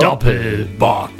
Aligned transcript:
Doppelbock. 0.00 1.10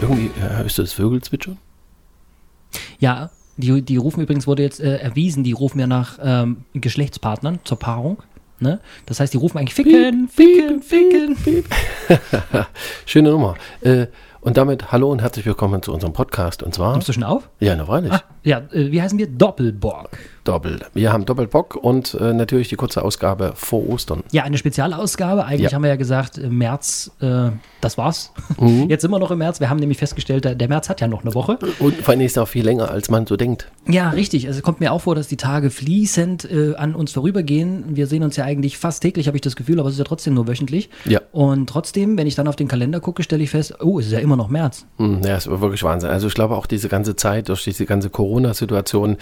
Irgendwie 0.00 0.26
äh, 0.26 0.58
hörst 0.58 0.78
du 0.78 0.82
das 0.82 0.92
Vögel 0.92 1.20
zwitschern? 1.20 1.58
Ja, 3.00 3.30
die, 3.56 3.82
die 3.82 3.96
rufen 3.96 4.20
übrigens, 4.22 4.46
wurde 4.46 4.62
jetzt 4.62 4.78
äh, 4.78 4.98
erwiesen, 4.98 5.42
die 5.42 5.50
rufen 5.50 5.80
ja 5.80 5.88
nach 5.88 6.20
ähm, 6.22 6.58
Geschlechtspartnern 6.74 7.58
zur 7.64 7.80
Paarung. 7.80 8.22
Ne? 8.60 8.78
Das 9.06 9.18
heißt, 9.18 9.32
die 9.34 9.38
rufen 9.38 9.58
eigentlich 9.58 9.74
ficken, 9.74 10.28
ficken, 10.28 10.80
ficken. 10.80 11.64
Schöne 13.04 13.30
Nummer. 13.30 13.56
Äh, 13.80 14.06
und 14.40 14.56
damit 14.56 14.92
hallo 14.92 15.10
und 15.10 15.20
herzlich 15.20 15.44
willkommen 15.46 15.82
zu 15.82 15.92
unserem 15.92 16.12
Podcast. 16.12 16.62
Und 16.62 16.74
zwar. 16.74 16.92
Nimmst 16.92 17.08
du 17.08 17.12
schon 17.12 17.24
auf? 17.24 17.48
Ja, 17.60 17.74
na 17.76 17.84
freilich. 17.86 18.12
Ah, 18.12 18.22
ja, 18.44 18.58
äh, 18.72 18.90
wie 18.92 19.02
heißen 19.02 19.18
wir? 19.18 19.26
Doppelbock. 19.26 20.10
Doppel. 20.44 20.80
Wir 20.94 21.12
haben 21.12 21.26
Doppelbock 21.26 21.74
und 21.76 22.14
äh, 22.14 22.32
natürlich 22.32 22.68
die 22.68 22.76
kurze 22.76 23.02
Ausgabe 23.02 23.52
vor 23.54 23.86
Ostern. 23.88 24.22
Ja, 24.32 24.44
eine 24.44 24.56
Spezialausgabe. 24.56 25.44
Eigentlich 25.44 25.70
Ja. 25.70 25.74
haben 25.74 25.82
wir 25.82 25.90
ja 25.90 25.96
gesagt, 25.96 26.38
im 26.38 26.56
März, 26.56 27.10
äh, 27.20 27.50
das 27.82 27.98
war's. 27.98 28.32
Mhm. 28.58 28.86
Jetzt 28.88 29.02
sind 29.02 29.10
wir 29.10 29.18
noch 29.18 29.30
im 29.30 29.38
März. 29.38 29.60
Wir 29.60 29.68
haben 29.68 29.78
nämlich 29.78 29.98
festgestellt, 29.98 30.44
der, 30.44 30.68
März 30.68 30.88
hat 30.88 31.00
ja 31.02 31.08
noch 31.08 31.22
eine 31.22 31.34
Woche. 31.34 31.58
Und 31.80 31.96
vor 31.96 32.12
allem 32.12 32.20
ist 32.22 32.32
es 32.32 32.38
auch 32.38 32.48
viel 32.48 32.64
länger, 32.64 32.90
als 32.90 33.10
man 33.10 33.26
so 33.26 33.36
denkt. 33.36 33.70
Ja, 33.88 34.10
richtig. 34.10 34.46
Also 34.46 34.58
es 34.58 34.62
kommt 34.62 34.80
mir 34.80 34.92
auch 34.92 35.00
vor, 35.02 35.14
dass 35.14 35.26
die 35.28 35.36
Tage 35.36 35.68
fließend 35.70 36.50
äh, 36.50 36.74
an 36.76 36.94
uns 36.94 37.12
vorübergehen. 37.12 37.96
Wir 37.96 38.06
sehen 38.06 38.22
uns 38.22 38.36
ja 38.36 38.44
eigentlich 38.44 38.78
fast 38.78 39.02
täglich, 39.02 39.26
habe 39.26 39.36
ich 39.36 39.42
das 39.42 39.56
Gefühl, 39.56 39.78
aber 39.80 39.88
es 39.88 39.96
ist 39.96 39.98
ja 39.98 40.04
trotzdem 40.04 40.32
nur 40.34 40.46
wöchentlich. 40.48 40.88
Ja. 41.04 41.20
Und 41.32 41.68
trotzdem, 41.68 42.16
wenn 42.16 42.26
ich 42.26 42.36
dann 42.36 42.48
auf 42.48 42.56
den 42.56 42.68
Kalender 42.68 43.00
gucke, 43.00 43.22
stelle 43.22 43.42
ich 43.42 43.50
fest, 43.50 43.74
oh, 43.82 43.98
es 43.98 44.06
ist 44.06 44.12
ja 44.12 44.20
immer 44.20 44.27
noch 44.36 44.48
März. 44.48 44.86
Hm, 44.98 45.22
Ja, 45.24 45.36
war 45.46 45.60
wirklich 45.60 45.82
Wahnsinn. 45.82 46.10
Also 46.10 46.26
ich 46.26 46.34
glaube 46.34 46.56
auch 46.56 46.66
diese 46.66 46.88
ganze 46.88 47.16
Zeit, 47.16 47.48
durch 47.48 47.64
diese 47.64 47.86
ganze 47.86 48.10
Corona-Situation, 48.10 49.16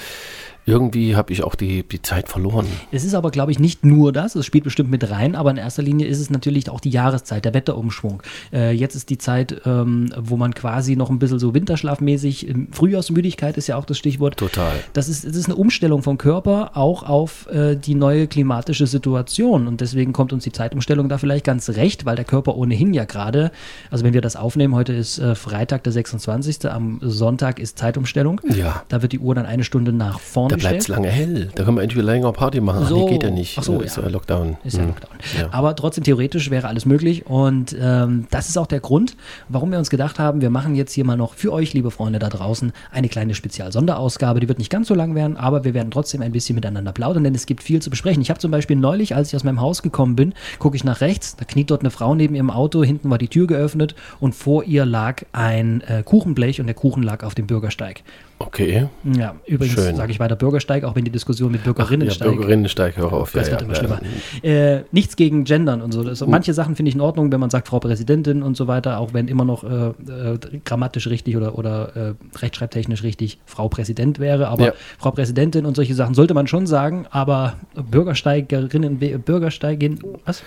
irgendwie 0.67 1.15
habe 1.15 1.33
ich 1.33 1.45
auch 1.45 1.55
die, 1.55 1.85
die 1.85 2.03
Zeit 2.03 2.29
verloren. 2.29 2.67
Es 2.91 3.05
ist 3.05 3.15
aber, 3.15 3.31
glaube 3.31 3.53
ich, 3.53 3.61
nicht 3.61 3.85
nur 3.85 4.13
das, 4.13 4.35
es 4.35 4.45
spielt 4.45 4.65
bestimmt 4.65 4.91
mit 4.91 5.09
rein, 5.11 5.37
aber 5.37 5.53
in 5.53 5.57
erster 5.59 5.83
Linie 5.83 6.09
ist 6.09 6.19
es 6.19 6.29
natürlich 6.29 6.69
auch 6.69 6.81
die 6.81 6.91
Jahreszeit, 6.91 7.45
der 7.45 7.55
Wetterumschwung. 7.55 8.21
Äh, 8.53 8.73
jetzt 8.73 8.97
ist 8.97 9.09
die 9.09 9.17
Zeit, 9.17 9.63
ähm, 9.65 10.13
wo 10.19 10.37
man 10.37 10.55
quasi 10.55 10.97
noch 10.97 11.09
ein 11.09 11.21
bisschen 11.21 11.39
so 11.39 11.55
winterschlafmäßig, 11.55 12.49
ähm, 12.49 12.67
Frühjahrsmüdigkeit 12.73 13.57
ist 13.57 13.69
ja 13.69 13.77
auch 13.77 13.85
das 13.85 13.97
Stichwort. 13.97 14.37
Total. 14.39 14.73
Das 14.93 15.09
ist, 15.09 15.25
das 15.25 15.37
ist 15.37 15.47
eine 15.47 15.55
Umstellung 15.55 16.03
vom 16.03 16.19
Körper 16.19 16.73
auch 16.75 17.05
auf 17.05 17.47
äh, 17.47 17.77
die 17.77 17.95
neue 17.95 18.27
klimatische 18.27 18.89
Situation. 18.89 19.69
Und 19.69 19.81
deswegen 19.81 20.13
kommt 20.13 20.33
uns 20.33 20.43
die 20.43 20.53
Zeitumstellung 20.53 21.09
da 21.09 21.19
vielleicht 21.19 21.45
ganz 21.45 21.71
recht, 21.71 22.07
weil 22.07 22.17
der 22.17 22.25
Körper 22.25 22.57
ohnehin 22.57 22.93
ja 22.93 23.05
gerade, 23.05 23.53
also 23.93 24.05
wenn 24.05 24.15
wir 24.15 24.21
das 24.21 24.35
aufnehmen, 24.35 24.75
heute 24.75 24.93
ist 24.93 25.21
äh, 25.21 25.37
Freitag, 25.37 25.85
der 25.85 25.93
26., 25.93 26.69
am 26.69 26.99
Sonntag 27.03 27.61
ist 27.61 27.79
Zeitumstellung. 27.79 28.41
Ja. 28.49 28.83
Da 28.89 29.03
wird 29.03 29.13
die 29.13 29.21
Uhr 29.21 29.37
dann 29.37 29.47
eine 29.47 29.63
Stunde 29.63 29.93
nach 29.93 30.19
vorne 30.19 30.56
Da 30.63 30.69
bleibt 30.69 30.83
es 30.83 30.89
lange 30.89 31.09
hell. 31.09 31.49
Da 31.55 31.65
können 31.65 31.77
wir 31.77 31.83
endlich 31.83 31.97
wieder 32.03 32.13
länger 32.13 32.33
Party 32.33 32.61
machen. 32.61 32.83
Ach, 32.85 32.89
So. 32.89 33.05
nee, 33.05 33.13
geht 33.13 33.23
ja 33.23 33.31
nicht. 33.31 33.59
Ach 33.59 33.63
so, 33.63 33.81
ist 33.81 33.97
ja. 33.97 34.03
ja 34.05 34.09
Lockdown. 34.09 34.57
Ist 34.65 34.77
ja 34.77 34.83
Hm. 34.83 34.89
Lockdown. 34.89 35.11
Ja. 35.41 35.49
Aber 35.53 35.75
trotzdem 35.77 36.05
theoretisch 36.05 36.51
wäre 36.51 36.69
alles 36.69 36.87
möglich. 36.87 37.27
Und 37.27 37.77
ähm, 37.81 38.27
das 38.31 38.49
ist 38.49 38.57
auch 38.59 38.67
der 38.67 38.81
Grund, 38.81 39.17
warum 39.49 39.71
wir 39.71 39.79
uns 39.79 39.91
gedacht 39.91 40.19
haben, 40.19 40.41
wir 40.41 40.51
machen 40.51 40.75
jetzt 40.75 40.93
hier 40.93 41.05
mal 41.05 41.17
noch 41.17 41.35
für 41.35 41.53
euch, 41.53 41.73
liebe 41.75 41.91
Freunde 41.91 42.19
da 42.19 42.29
draußen, 42.29 42.73
eine 42.93 43.09
kleine 43.09 43.35
Spezial-Sonderausgabe. 43.35 44.41
Die 44.41 44.49
wird 44.49 44.59
nicht 44.59 44.71
ganz 44.71 44.89
so 44.89 44.95
lang 44.95 45.15
werden, 45.15 45.37
aber 45.37 45.65
wir 45.65 45.75
werden 45.75 45.91
trotzdem 45.91 46.23
ein 46.23 46.33
bisschen 46.33 46.55
miteinander 46.55 46.93
plaudern, 46.93 47.25
denn 47.25 47.35
es 47.35 47.47
gibt 47.47 47.63
viel 47.63 47.81
zu 47.83 47.91
besprechen. 47.91 48.23
Ich 48.23 48.31
habe 48.31 48.41
zum 48.41 48.51
Beispiel 48.51 48.77
neulich, 48.77 49.15
als 49.15 49.29
ich 49.29 49.37
aus 49.37 49.45
meinem 49.45 49.61
Haus 49.61 49.83
gekommen 49.83 50.17
bin, 50.17 50.35
gucke 50.59 50.77
ich 50.77 50.85
nach 50.85 51.01
rechts, 51.01 51.37
da 51.37 51.45
kniet 51.45 51.71
dort 51.71 51.81
eine 51.83 51.91
Frau 51.91 52.15
neben 52.15 52.35
ihrem 52.35 52.51
Auto, 52.51 52.83
hinten 52.85 53.11
war 53.11 53.19
die 53.19 53.29
Tür 53.29 53.47
geöffnet 53.47 53.95
und 54.21 54.35
vor 54.35 54.65
ihr 54.65 54.87
lag 54.87 55.23
ein 55.33 55.81
äh, 55.83 56.03
Kuchenblech 56.03 56.61
und 56.61 56.67
der 56.67 56.75
Kuchen 56.75 57.03
lag 57.03 57.23
auf 57.25 57.35
dem 57.35 57.47
Bürgersteig. 57.47 58.03
Okay. 58.39 58.89
Ja, 59.17 59.35
übrigens 59.47 59.77
sage 59.97 60.13
ich 60.13 60.21
weiter 60.21 60.37
Bürgersteig, 60.37 60.85
auch 60.85 60.95
wenn 60.95 61.05
die 61.05 61.11
Diskussion 61.11 61.51
mit 61.53 61.61
Ja, 61.63 61.73
Bürgerinnensteig 61.73 62.29
Bürgerinnensteig, 62.29 62.97
hör 62.99 63.11
auf. 63.13 63.33
das 63.33 63.47
ja, 63.49 63.53
wird 63.53 63.63
ja, 63.63 63.67
immer 63.67 63.75
schlimmer. 63.75 64.01
Äh, 64.43 64.83
nichts 64.93 65.17
gegen 65.17 65.45
Gendern 65.45 65.81
und 65.81 65.93
so. 65.93 66.03
Das, 66.05 66.21
manche 66.27 66.53
Sachen 66.53 66.77
finde 66.77 66.91
ich 66.91 66.95
in 66.95 67.01
Ordnung, 67.01 67.33
wenn 67.33 67.41
man 67.41 67.49
sagt 67.49 67.67
Frau 67.69 67.79
Präsidentin 67.81 68.43
und 68.43 68.55
so 68.57 68.67
weiter, 68.67 68.99
auch 68.99 69.15
wenn 69.15 69.29
immer 69.29 69.47
noch 69.47 69.65
äh, 69.65 69.89
äh, 69.89 70.39
grammatisch 70.67 71.07
richtig 71.07 71.37
oder, 71.37 71.57
oder 71.57 71.97
äh, 71.97 72.15
rechtschreibtechnisch 72.39 73.03
richtig 73.03 73.39
Frau 73.47 73.69
Präsident 73.69 74.19
wäre. 74.19 74.49
Aber 74.49 74.67
Ja. 74.67 74.73
Frau 74.99 75.13
Präsidentin 75.13 75.65
und 75.65 75.75
solche 75.75 75.95
Sachen 75.95 76.15
sollte 76.15 76.35
man 76.35 76.47
schon 76.47 76.67
sagen, 76.67 77.07
aber 77.11 77.55
Bürgersteigerinnen, 77.91 78.99
Bürgersteigin, 79.25 79.99
was? 80.27 80.43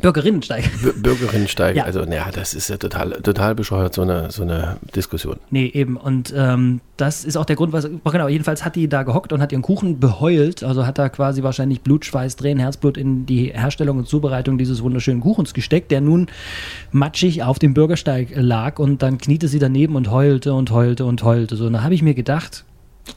Bürgerinnensteig. 0.00 0.64
Bürgerinnensteig, 1.02 1.76
Ja. 1.76 1.84
also 1.84 2.00
naja, 2.04 2.28
das 2.32 2.54
ist 2.54 2.68
ja 2.70 2.78
total, 2.78 3.10
total 3.22 3.54
bescheuert, 3.54 3.92
so 3.94 4.02
eine, 4.02 4.30
so 4.30 4.42
eine 4.42 4.78
Diskussion. 4.96 5.36
Nee, 5.50 5.66
eben. 5.66 5.96
Und 5.96 6.32
ähm, 6.36 6.80
das 6.96 7.09
ist 7.24 7.36
auch 7.36 7.44
der 7.44 7.56
Grund, 7.56 7.72
was. 7.72 7.88
Genau, 8.04 8.28
jedenfalls 8.28 8.64
hat 8.64 8.76
die 8.76 8.88
da 8.88 9.02
gehockt 9.02 9.32
und 9.32 9.40
hat 9.40 9.52
ihren 9.52 9.62
Kuchen 9.62 10.00
beheult. 10.00 10.62
Also 10.62 10.86
hat 10.86 10.98
da 10.98 11.08
quasi 11.08 11.42
wahrscheinlich 11.42 11.82
Blut, 11.82 12.04
Schweiß, 12.04 12.36
Tränen, 12.36 12.60
Herzblut 12.60 12.96
in 12.96 13.26
die 13.26 13.52
Herstellung 13.52 13.98
und 13.98 14.08
Zubereitung 14.08 14.58
dieses 14.58 14.82
wunderschönen 14.82 15.20
Kuchens 15.20 15.54
gesteckt, 15.54 15.90
der 15.90 16.00
nun 16.00 16.28
matschig 16.92 17.42
auf 17.42 17.58
dem 17.58 17.74
Bürgersteig 17.74 18.30
lag. 18.34 18.78
Und 18.78 19.02
dann 19.02 19.18
kniete 19.18 19.48
sie 19.48 19.58
daneben 19.58 19.96
und 19.96 20.10
heulte 20.10 20.54
und 20.54 20.70
heulte 20.70 21.04
und 21.04 21.22
heulte. 21.22 21.56
So, 21.56 21.66
und 21.66 21.74
da 21.74 21.82
habe 21.82 21.94
ich 21.94 22.02
mir 22.02 22.14
gedacht, 22.14 22.64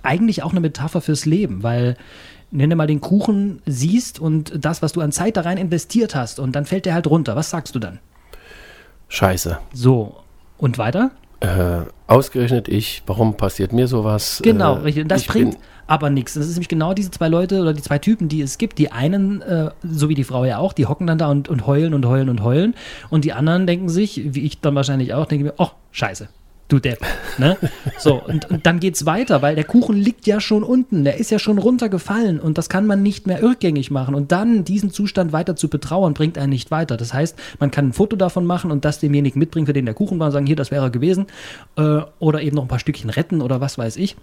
eigentlich 0.02 0.44
auch 0.44 0.52
eine 0.52 0.60
Metapher 0.60 1.02
fürs 1.02 1.26
Leben, 1.26 1.64
weil. 1.64 1.96
Wenn 2.56 2.70
du 2.70 2.76
mal 2.76 2.86
den 2.86 3.02
Kuchen 3.02 3.64
siehst 3.66 4.20
und 4.20 4.54
das, 4.64 4.84
was 4.84 4.94
du 4.94 5.02
an 5.02 5.12
Zeit 5.12 5.38
da 5.38 5.42
rein 5.42 5.58
investiert 5.58 6.14
hast, 6.14 6.40
und 6.40 6.56
dann 6.56 6.66
fällt 6.66 6.86
der 6.86 6.94
halt 6.94 7.08
runter. 7.08 7.36
Was 7.36 7.50
sagst 7.50 7.74
du 7.74 7.80
dann? 7.80 7.98
Scheiße. 9.08 9.58
So. 9.74 10.18
Und 10.60 10.78
weiter? 10.78 11.10
Äh, 11.44 11.82
ausgerechnet 12.08 12.70
ich, 12.70 13.04
warum 13.06 13.36
passiert 13.36 13.74
mir 13.74 13.88
sowas? 13.88 14.40
Genau, 14.42 14.78
äh, 14.78 14.80
richtig. 14.80 15.04
Und 15.04 15.10
das 15.10 15.24
ich 15.24 15.28
bringt 15.28 15.58
aber 15.88 16.10
nichts. 16.10 16.36
Das 16.36 16.46
ist 16.46 16.54
nämlich 16.54 16.70
genau 16.70 16.94
diese 16.94 17.12
zwei 17.12 17.28
Leute 17.28 17.60
oder 17.60 17.74
die 17.74 17.82
zwei 17.82 18.00
Typen, 18.00 18.30
die 18.30 18.42
es 18.42 18.58
gibt. 18.58 18.80
Die 18.80 18.94
einen, 18.94 19.42
äh, 19.42 19.72
so 19.84 20.08
wie 20.08 20.16
die 20.16 20.24
Frau 20.24 20.46
ja 20.46 20.58
auch, 20.60 20.72
die 20.72 20.86
hocken 20.86 21.06
dann 21.06 21.18
da 21.18 21.30
und, 21.30 21.50
und 21.50 21.68
heulen 21.68 21.94
und 21.94 22.06
heulen 22.06 22.30
und 22.30 22.44
heulen. 22.44 22.76
Und 23.10 23.26
die 23.26 23.34
anderen 23.34 23.68
denken 23.68 23.90
sich, 23.90 24.34
wie 24.34 24.46
ich 24.46 24.62
dann 24.62 24.74
wahrscheinlich 24.76 25.14
auch, 25.14 25.26
denke 25.26 25.44
mir, 25.44 25.54
oh, 25.58 25.68
scheiße. 25.92 26.30
Du 26.74 26.80
Depp. 26.80 27.06
Ne? 27.38 27.56
So, 28.00 28.20
und, 28.20 28.50
und 28.50 28.66
dann 28.66 28.80
geht's 28.80 29.06
weiter, 29.06 29.44
weil 29.44 29.54
der 29.54 29.64
Kuchen 29.64 29.96
liegt 29.96 30.26
ja 30.26 30.42
schon 30.42 30.64
unten, 30.64 31.04
der 31.04 31.18
ist 31.18 31.30
ja 31.30 31.38
schon 31.38 31.60
runtergefallen 31.60 32.40
und 32.40 32.58
das 32.58 32.68
kann 32.68 32.88
man 32.88 33.04
nicht 33.04 33.28
mehr 33.28 33.44
rückgängig 33.44 33.92
machen. 33.92 34.16
Und 34.16 34.32
dann 34.32 34.64
diesen 34.64 34.90
Zustand 34.90 35.34
weiter 35.34 35.56
zu 35.56 35.70
betrauern, 35.70 36.16
bringt 36.16 36.36
einen 36.36 36.50
nicht 36.50 36.72
weiter. 36.72 36.98
Das 36.98 37.14
heißt, 37.14 37.38
man 37.60 37.70
kann 37.70 37.90
ein 37.90 37.94
Foto 37.94 38.16
davon 38.16 38.48
machen 38.48 38.72
und 38.72 38.86
das 38.86 38.98
demjenigen 38.98 39.38
mitbringen, 39.38 39.68
für 39.68 39.74
den 39.74 39.86
der 39.86 39.94
Kuchen 39.94 40.18
war, 40.18 40.26
und 40.26 40.32
sagen, 40.32 40.48
hier, 40.48 40.56
das 40.56 40.72
wäre 40.72 40.86
er 40.86 40.90
gewesen. 40.90 41.28
Äh, 41.78 42.00
oder 42.18 42.42
eben 42.42 42.56
noch 42.56 42.64
ein 42.64 42.70
paar 42.70 42.80
Stückchen 42.80 43.12
retten 43.12 43.44
oder 43.44 43.62
was 43.62 43.78
weiß 43.78 43.98
ich. 43.98 44.16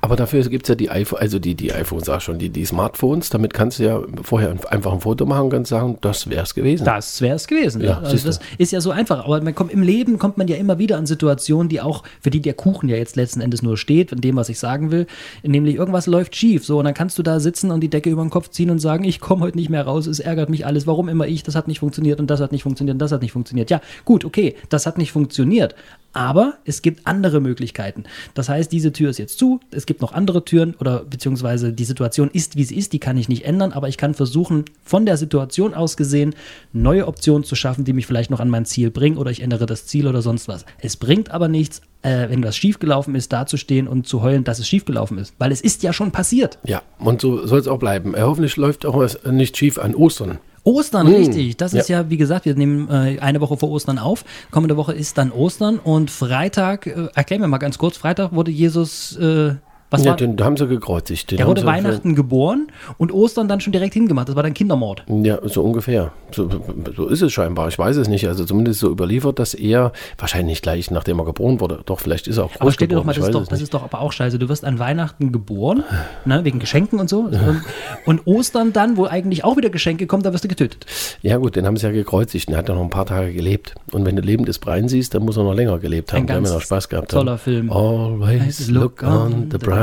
Aber 0.00 0.16
dafür 0.16 0.42
gibt 0.48 0.64
es 0.64 0.68
ja 0.68 0.74
die 0.74 0.90
iPhone, 0.90 1.20
also 1.20 1.38
die, 1.38 1.54
die 1.54 1.72
iPhones, 1.72 2.06
sag 2.06 2.22
schon, 2.22 2.38
die, 2.38 2.48
die 2.50 2.64
Smartphones, 2.64 3.30
damit 3.30 3.54
kannst 3.54 3.78
du 3.78 3.84
ja 3.84 4.00
vorher 4.22 4.50
ein- 4.50 4.64
einfach 4.66 4.92
ein 4.92 5.00
Foto 5.00 5.26
machen 5.26 5.44
und 5.44 5.50
kannst 5.50 5.70
sagen, 5.70 5.98
das 6.00 6.28
wäre 6.30 6.42
es 6.42 6.54
gewesen. 6.54 6.84
Das 6.84 7.20
wäre 7.20 7.36
es 7.36 7.46
gewesen. 7.46 7.82
Ja, 7.82 7.98
also 8.00 8.26
das 8.26 8.40
ist 8.58 8.72
ja 8.72 8.80
so 8.80 8.90
einfach. 8.90 9.24
Aber 9.24 9.40
man 9.42 9.54
kommt, 9.54 9.72
im 9.72 9.82
Leben 9.82 10.18
kommt 10.18 10.38
man 10.38 10.48
ja 10.48 10.56
immer 10.56 10.78
wieder 10.78 10.98
an 10.98 11.06
Situationen, 11.06 11.68
die 11.68 11.80
auch, 11.80 12.02
für 12.20 12.30
die 12.30 12.40
der 12.40 12.54
Kuchen 12.54 12.88
ja 12.88 12.96
jetzt 12.96 13.16
letzten 13.16 13.40
Endes 13.40 13.62
nur 13.62 13.76
steht, 13.76 14.12
in 14.12 14.20
dem, 14.20 14.36
was 14.36 14.48
ich 14.48 14.58
sagen 14.58 14.90
will. 14.90 15.06
Nämlich 15.42 15.76
irgendwas 15.76 16.06
läuft 16.06 16.36
schief. 16.36 16.64
So, 16.64 16.78
und 16.78 16.84
dann 16.84 16.94
kannst 16.94 17.18
du 17.18 17.22
da 17.22 17.40
sitzen 17.40 17.70
und 17.70 17.80
die 17.80 17.90
Decke 17.90 18.10
über 18.10 18.22
den 18.22 18.30
Kopf 18.30 18.50
ziehen 18.50 18.70
und 18.70 18.78
sagen, 18.78 19.04
ich 19.04 19.20
komme 19.20 19.42
heute 19.42 19.56
nicht 19.56 19.70
mehr 19.70 19.84
raus, 19.84 20.06
es 20.06 20.20
ärgert 20.20 20.50
mich 20.50 20.66
alles, 20.66 20.86
warum 20.86 21.08
immer 21.08 21.26
ich, 21.26 21.42
das 21.42 21.54
hat 21.54 21.68
nicht 21.68 21.80
funktioniert 21.80 22.20
und 22.20 22.28
das 22.30 22.40
hat 22.40 22.52
nicht 22.52 22.62
funktioniert 22.62 22.94
und 22.94 22.98
das 22.98 23.12
hat 23.12 23.22
nicht 23.22 23.32
funktioniert. 23.32 23.70
Ja, 23.70 23.80
gut, 24.04 24.24
okay, 24.24 24.56
das 24.68 24.86
hat 24.86 24.98
nicht 24.98 25.12
funktioniert. 25.12 25.74
Aber 26.14 26.54
es 26.66 26.82
gibt 26.82 27.06
andere 27.06 27.40
Möglichkeiten. 27.40 28.04
Das 28.34 28.48
heißt, 28.50 28.70
diese 28.70 28.92
Tür 28.92 29.08
ist 29.10 29.18
jetzt 29.18 29.38
zu, 29.38 29.60
es 29.70 29.86
gibt 29.86 30.00
noch 30.00 30.12
andere 30.12 30.44
Türen 30.44 30.74
oder 30.74 31.04
beziehungsweise 31.04 31.72
die 31.72 31.84
Situation 31.84 32.30
ist, 32.32 32.56
wie 32.56 32.64
sie 32.64 32.76
ist, 32.76 32.92
die 32.92 32.98
kann 32.98 33.16
ich 33.16 33.28
nicht 33.28 33.44
ändern, 33.44 33.72
aber 33.72 33.88
ich 33.88 33.96
kann 33.96 34.14
versuchen, 34.14 34.64
von 34.82 35.06
der 35.06 35.16
Situation 35.16 35.74
aus 35.74 35.96
gesehen, 35.96 36.34
neue 36.72 37.06
Optionen 37.06 37.44
zu 37.44 37.54
schaffen, 37.54 37.84
die 37.84 37.92
mich 37.92 38.06
vielleicht 38.06 38.30
noch 38.30 38.40
an 38.40 38.48
mein 38.48 38.64
Ziel 38.64 38.90
bringen 38.90 39.16
oder 39.16 39.30
ich 39.30 39.42
ändere 39.42 39.66
das 39.66 39.86
Ziel 39.86 40.06
oder 40.06 40.22
sonst 40.22 40.48
was. 40.48 40.64
Es 40.78 40.96
bringt 40.96 41.30
aber 41.30 41.48
nichts, 41.48 41.80
äh, 42.02 42.28
wenn 42.28 42.42
was 42.42 42.56
schiefgelaufen 42.56 43.14
ist, 43.14 43.32
dazustehen 43.32 43.88
und 43.88 44.06
zu 44.06 44.22
heulen, 44.22 44.44
dass 44.44 44.58
es 44.58 44.68
schiefgelaufen 44.68 45.18
ist, 45.18 45.34
weil 45.38 45.52
es 45.52 45.60
ist 45.60 45.82
ja 45.82 45.92
schon 45.92 46.10
passiert. 46.10 46.58
Ja, 46.64 46.82
und 46.98 47.20
so 47.20 47.46
soll 47.46 47.60
es 47.60 47.68
auch 47.68 47.78
bleiben. 47.78 48.14
Äh, 48.14 48.22
hoffentlich 48.22 48.56
läuft 48.56 48.84
auch 48.86 48.96
was 48.96 49.18
nicht 49.24 49.56
schief 49.56 49.78
an 49.78 49.94
Ostern. 49.94 50.38
Ostern, 50.64 51.08
Hm, 51.08 51.14
richtig. 51.14 51.56
Das 51.56 51.74
ist 51.74 51.88
ja, 51.88 52.08
wie 52.08 52.16
gesagt, 52.16 52.44
wir 52.44 52.54
nehmen 52.54 52.88
äh, 52.88 53.18
eine 53.20 53.40
Woche 53.40 53.56
vor 53.56 53.70
Ostern 53.70 53.98
auf. 53.98 54.24
Kommende 54.50 54.76
Woche 54.76 54.92
ist 54.92 55.18
dann 55.18 55.32
Ostern 55.32 55.78
und 55.78 56.10
Freitag, 56.10 56.86
äh, 56.86 57.08
erklär 57.14 57.40
mir 57.40 57.48
mal 57.48 57.58
ganz 57.58 57.78
kurz, 57.78 57.96
Freitag 57.96 58.32
wurde 58.32 58.50
Jesus, 58.50 59.16
äh, 59.16 59.54
was 59.92 60.02
Ja, 60.04 60.10
war 60.10 60.16
den 60.16 60.42
haben 60.42 60.56
sie 60.56 60.66
gekreuzigt. 60.66 61.30
Den 61.30 61.38
Der 61.38 61.46
wurde 61.46 61.64
Weihnachten 61.64 62.14
geboren 62.14 62.68
und 62.98 63.12
Ostern 63.12 63.48
dann 63.48 63.60
schon 63.60 63.72
direkt 63.72 63.94
hingemacht. 63.94 64.28
Das 64.28 64.36
war 64.36 64.42
dann 64.42 64.54
Kindermord. 64.54 65.04
Ja, 65.08 65.38
so 65.44 65.62
ungefähr. 65.62 66.12
So, 66.32 66.48
so 66.96 67.06
ist 67.08 67.22
es 67.22 67.32
scheinbar. 67.32 67.68
Ich 67.68 67.78
weiß 67.78 67.96
es 67.96 68.08
nicht. 68.08 68.26
Also 68.26 68.44
zumindest 68.44 68.80
so 68.80 68.90
überliefert, 68.90 69.38
dass 69.38 69.54
er 69.54 69.92
wahrscheinlich 70.18 70.62
gleich 70.62 70.90
nachdem 70.90 71.18
er 71.20 71.24
geboren 71.24 71.60
wurde. 71.60 71.80
Doch, 71.84 72.00
vielleicht 72.00 72.26
ist 72.26 72.38
er 72.38 72.44
auch 72.44 72.52
groß 72.52 72.60
Aber 72.60 72.72
stell 72.72 72.88
dir 72.88 72.94
doch 72.96 73.02
geboren. 73.02 73.06
mal, 73.06 73.12
ich 73.12 73.18
das 73.18 73.28
ist 73.28 73.34
doch, 73.34 73.46
das 73.48 73.60
ist 73.60 73.74
doch 73.74 73.82
aber 73.82 74.00
auch 74.00 74.12
scheiße. 74.12 74.38
Du 74.38 74.48
wirst 74.48 74.64
an 74.64 74.78
Weihnachten 74.78 75.32
geboren, 75.32 75.84
ne, 76.24 76.44
wegen 76.44 76.58
Geschenken 76.58 76.98
und 76.98 77.08
so. 77.08 77.28
Und, 78.06 78.26
Ostern 78.26 78.72
dann, 78.72 78.96
wo 78.96 79.04
eigentlich 79.06 79.44
auch 79.44 79.56
wieder 79.56 79.68
Geschenke 79.70 80.06
kommen, 80.06 80.22
da 80.22 80.32
wirst 80.32 80.44
du 80.44 80.48
getötet. 80.48 80.86
Ja 81.22 81.36
gut, 81.36 81.56
den 81.56 81.66
haben 81.66 81.76
sie 81.76 81.86
ja 81.86 81.92
gekreuzigt. 81.92 82.48
Der 82.48 82.58
hat 82.58 82.68
ja 82.68 82.74
noch 82.74 82.82
ein 82.82 82.90
paar 82.90 83.06
Tage 83.06 83.32
gelebt. 83.32 83.74
Und 83.92 84.06
wenn 84.06 84.16
du 84.16 84.22
lebendes 84.22 84.58
Brein 84.58 84.88
siehst, 84.88 85.14
dann 85.14 85.24
muss 85.24 85.36
er 85.36 85.44
noch 85.44 85.54
länger 85.54 85.78
gelebt 85.78 86.12
haben. 86.12 86.20
Ein 86.22 86.26
Der 86.26 86.36
haben 86.36 86.42
ganz 86.44 86.50
ja 86.50 86.54
noch 86.56 86.62
Spaß 86.62 86.88
gehabt. 86.88 87.10
toller 87.10 87.32
haben. 87.32 87.38
Film. 87.38 87.70
Always 87.70 88.70
look 88.70 89.02
on 89.02 89.48
the 89.50 89.58
bright 89.58 89.81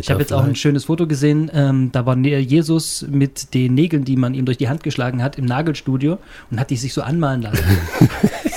Ich 0.00 0.10
habe 0.10 0.20
jetzt 0.20 0.32
auch 0.32 0.44
ein 0.44 0.54
schönes 0.54 0.84
Foto 0.84 1.06
gesehen. 1.06 1.50
Ähm, 1.52 1.90
da 1.92 2.06
war 2.06 2.16
Jesus 2.16 3.06
mit 3.08 3.54
den 3.54 3.74
Nägeln, 3.74 4.04
die 4.04 4.16
man 4.16 4.34
ihm 4.34 4.44
durch 4.44 4.58
die 4.58 4.68
Hand 4.68 4.82
geschlagen 4.82 5.22
hat, 5.22 5.38
im 5.38 5.44
Nagelstudio 5.44 6.18
und 6.50 6.60
hat 6.60 6.70
die 6.70 6.76
sich 6.76 6.92
so 6.92 7.02
anmalen 7.02 7.42
lassen. 7.42 7.64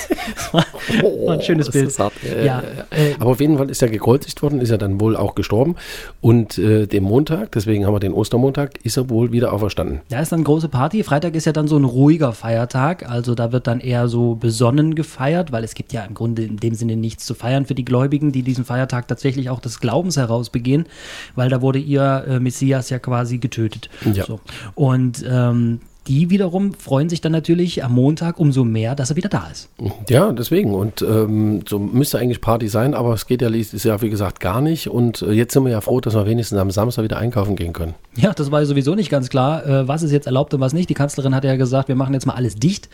war 0.52 1.34
ein 1.34 1.42
schönes 1.42 1.68
Oh, 1.68 1.72
Bild. 1.72 1.98
Äh, 2.24 2.46
Ja, 2.46 2.62
äh, 2.90 3.14
Aber 3.18 3.30
auf 3.30 3.40
jeden 3.40 3.56
Fall 3.58 3.70
ist 3.70 3.82
er 3.82 3.88
gekreuzigt 3.88 4.42
worden, 4.42 4.60
ist 4.60 4.70
er 4.70 4.78
dann 4.78 5.00
wohl 5.00 5.16
auch 5.16 5.34
gestorben. 5.34 5.76
Und 6.20 6.58
äh, 6.58 6.86
dem 6.86 7.04
Montag, 7.04 7.52
deswegen 7.52 7.86
haben 7.86 7.94
wir 7.94 8.00
den 8.00 8.12
Ostermontag, 8.12 8.84
ist 8.84 8.96
er 8.96 9.10
wohl 9.10 9.32
wieder 9.32 9.52
auferstanden. 9.52 10.00
Da 10.08 10.20
ist 10.20 10.32
dann 10.32 10.44
große 10.44 10.68
Party. 10.68 11.02
Freitag 11.02 11.34
ist 11.34 11.44
ja 11.46 11.52
dann 11.52 11.68
so 11.68 11.76
ein 11.76 11.84
ruhiger 11.84 12.32
Feiertag. 12.32 13.08
Also 13.08 13.34
da 13.34 13.52
wird 13.52 13.66
dann 13.66 13.80
eher 13.80 14.08
so 14.08 14.34
besonnen 14.34 14.94
gefeiert, 14.94 15.52
weil 15.52 15.64
es 15.64 15.74
gibt 15.74 15.92
ja 15.92 16.04
im 16.04 16.14
Grunde 16.14 16.42
in 16.44 16.56
dem 16.58 16.74
Sinne 16.74 16.96
nichts 16.96 17.26
zu 17.26 17.34
feiern 17.34 17.66
für 17.66 17.74
die 17.74 17.84
Gläubigen, 17.84 18.32
die 18.32 18.42
diesen 18.42 18.64
Feiertag 18.64 19.08
tatsächlich 19.08 19.50
auch 19.50 19.60
des 19.60 19.80
Glaubens 19.80 20.16
heraus 20.16 20.50
begehen, 20.50 20.86
weil 21.34 21.48
da 21.48 21.60
wurde 21.62 21.78
ihr 21.78 22.24
äh, 22.28 22.40
Messias 22.40 22.90
ja 22.90 22.98
quasi 22.98 23.38
getötet. 23.38 23.88
Ja. 24.12 24.24
So. 24.24 24.40
Und 24.74 25.24
ähm, 25.28 25.80
die 26.06 26.30
wiederum 26.30 26.74
freuen 26.74 27.08
sich 27.08 27.20
dann 27.20 27.32
natürlich 27.32 27.84
am 27.84 27.94
Montag 27.94 28.38
umso 28.38 28.64
mehr, 28.64 28.94
dass 28.94 29.10
er 29.10 29.16
wieder 29.16 29.28
da 29.28 29.48
ist. 29.50 29.68
Ja, 30.08 30.32
deswegen. 30.32 30.74
Und 30.74 31.02
ähm, 31.02 31.62
so 31.68 31.78
müsste 31.78 32.18
eigentlich 32.18 32.40
Party 32.40 32.68
sein, 32.68 32.94
aber 32.94 33.14
es 33.14 33.26
geht 33.26 33.42
ja 33.42 33.50
dieses 33.50 33.84
Jahr, 33.84 34.02
wie 34.02 34.10
gesagt, 34.10 34.40
gar 34.40 34.60
nicht. 34.60 34.88
Und 34.88 35.22
äh, 35.22 35.32
jetzt 35.32 35.52
sind 35.52 35.64
wir 35.64 35.72
ja 35.72 35.80
froh, 35.80 36.00
dass 36.00 36.14
wir 36.14 36.26
wenigstens 36.26 36.58
am 36.58 36.70
Samstag 36.70 37.04
wieder 37.04 37.18
einkaufen 37.18 37.56
gehen 37.56 37.72
können. 37.72 37.94
Ja, 38.16 38.32
das 38.32 38.50
war 38.50 38.60
ja 38.60 38.66
sowieso 38.66 38.94
nicht 38.94 39.10
ganz 39.10 39.28
klar, 39.28 39.66
äh, 39.66 39.88
was 39.88 40.02
ist 40.02 40.12
jetzt 40.12 40.26
erlaubt 40.26 40.54
und 40.54 40.60
was 40.60 40.72
nicht. 40.72 40.88
Die 40.88 40.94
Kanzlerin 40.94 41.34
hat 41.34 41.44
ja 41.44 41.56
gesagt, 41.56 41.88
wir 41.88 41.96
machen 41.96 42.14
jetzt 42.14 42.26
mal 42.26 42.34
alles 42.34 42.56
dicht. 42.56 42.88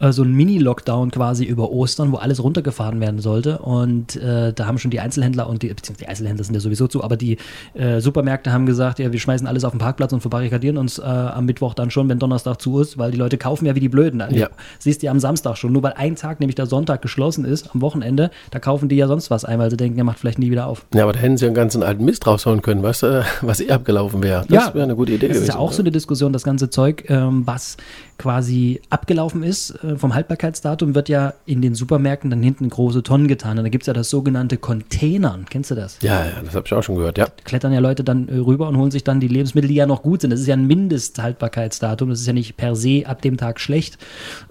Äh, 0.00 0.12
so 0.12 0.22
ein 0.22 0.32
Mini-Lockdown 0.32 1.10
quasi 1.10 1.44
über 1.44 1.70
Ostern, 1.70 2.12
wo 2.12 2.16
alles 2.16 2.42
runtergefahren 2.42 3.00
werden 3.00 3.20
sollte. 3.20 3.58
Und 3.58 4.16
äh, 4.16 4.52
da 4.52 4.66
haben 4.66 4.78
schon 4.78 4.90
die 4.90 5.00
Einzelhändler 5.00 5.48
und 5.48 5.62
die, 5.62 5.68
beziehungsweise 5.68 6.04
die 6.04 6.08
Einzelhändler 6.08 6.44
sind 6.44 6.54
ja 6.54 6.60
sowieso 6.60 6.88
zu, 6.88 7.04
aber 7.04 7.16
die 7.16 7.38
äh, 7.74 8.00
Supermärkte 8.00 8.52
haben 8.52 8.66
gesagt, 8.66 8.98
ja, 8.98 9.12
wir 9.12 9.20
schmeißen 9.20 9.46
alles 9.46 9.64
auf 9.64 9.72
den 9.72 9.78
Parkplatz 9.78 10.12
und 10.12 10.20
verbarrikadieren 10.20 10.78
uns 10.78 10.98
äh, 10.98 11.02
am 11.02 11.46
Mittwoch 11.46 11.74
dann 11.74 11.90
schon, 11.90 12.08
wenn 12.08 12.18
Donnerstag 12.18 12.55
zu 12.58 12.80
ist, 12.80 12.98
weil 12.98 13.10
die 13.10 13.18
Leute 13.18 13.38
kaufen 13.38 13.66
ja 13.66 13.74
wie 13.74 13.80
die 13.80 13.88
Blöden. 13.88 14.22
Ja. 14.30 14.48
Siehst 14.78 15.02
du 15.02 15.06
ja 15.06 15.12
am 15.12 15.20
Samstag 15.20 15.56
schon, 15.56 15.72
nur 15.72 15.82
weil 15.82 15.92
ein 15.94 16.16
Tag, 16.16 16.40
nämlich 16.40 16.54
der 16.54 16.66
Sonntag, 16.66 17.02
geschlossen 17.02 17.44
ist, 17.44 17.74
am 17.74 17.80
Wochenende, 17.80 18.30
da 18.50 18.58
kaufen 18.58 18.88
die 18.88 18.96
ja 18.96 19.06
sonst 19.06 19.30
was 19.30 19.44
ein, 19.44 19.58
weil 19.58 19.70
sie 19.70 19.76
denken, 19.76 19.98
er 19.98 20.04
macht 20.04 20.18
vielleicht 20.18 20.38
nie 20.38 20.50
wieder 20.50 20.66
auf. 20.66 20.84
Ja, 20.94 21.02
aber 21.04 21.12
da 21.12 21.20
hätten 21.20 21.36
sie 21.36 21.44
ja 21.44 21.48
einen 21.48 21.54
ganzen 21.54 21.82
alten 21.82 22.04
Mist 22.04 22.26
raushauen 22.26 22.62
können, 22.62 22.82
weißt 22.82 23.02
du, 23.04 23.24
was 23.42 23.60
eh 23.60 23.70
abgelaufen 23.70 24.22
wäre. 24.22 24.44
Das 24.48 24.74
wäre 24.74 24.84
eine 24.84 24.96
gute 24.96 25.12
Idee 25.12 25.28
Das 25.28 25.36
gewesen. 25.36 25.48
ist 25.50 25.54
ja 25.54 25.60
auch 25.60 25.72
so 25.72 25.82
eine 25.82 25.90
Diskussion, 25.90 26.32
das 26.32 26.42
ganze 26.42 26.70
Zeug, 26.70 27.04
ähm, 27.08 27.42
was 27.46 27.76
quasi 28.18 28.80
abgelaufen 28.88 29.42
ist 29.42 29.70
äh, 29.84 29.96
vom 29.96 30.14
Haltbarkeitsdatum, 30.14 30.94
wird 30.94 31.08
ja 31.08 31.34
in 31.44 31.60
den 31.60 31.74
Supermärkten 31.74 32.30
dann 32.30 32.42
hinten 32.42 32.64
in 32.64 32.70
große 32.70 33.02
Tonnen 33.02 33.28
getan. 33.28 33.58
Und 33.58 33.64
da 33.64 33.68
gibt 33.68 33.82
es 33.82 33.86
ja 33.86 33.92
das 33.92 34.08
sogenannte 34.08 34.56
Containern. 34.56 35.44
Kennst 35.50 35.70
du 35.70 35.74
das? 35.74 35.98
ja, 36.00 36.24
ja, 36.24 36.30
das 36.44 36.54
habe 36.54 36.64
ich 36.66 36.72
auch 36.72 36.82
schon 36.82 36.96
gehört, 36.96 37.18
ja. 37.18 37.26
Klettern 37.44 37.72
ja 37.72 37.80
Leute 37.80 38.04
dann 38.04 38.28
äh, 38.28 38.36
rüber 38.38 38.68
und 38.68 38.76
holen 38.78 38.90
sich 38.90 39.04
dann 39.04 39.20
die 39.20 39.28
Lebensmittel, 39.28 39.68
die 39.68 39.74
ja 39.74 39.86
noch 39.86 40.02
gut 40.02 40.22
sind. 40.22 40.30
Das 40.30 40.40
ist 40.40 40.46
ja 40.46 40.54
ein 40.54 40.66
Mindesthaltbarkeitsdatum. 40.66 42.08
Das 42.10 42.20
ist 42.20 42.26
ja 42.26 42.32
nicht 42.32 42.45
per 42.54 42.76
se 42.76 43.04
ab 43.06 43.22
dem 43.22 43.36
Tag 43.36 43.58
schlecht. 43.60 43.98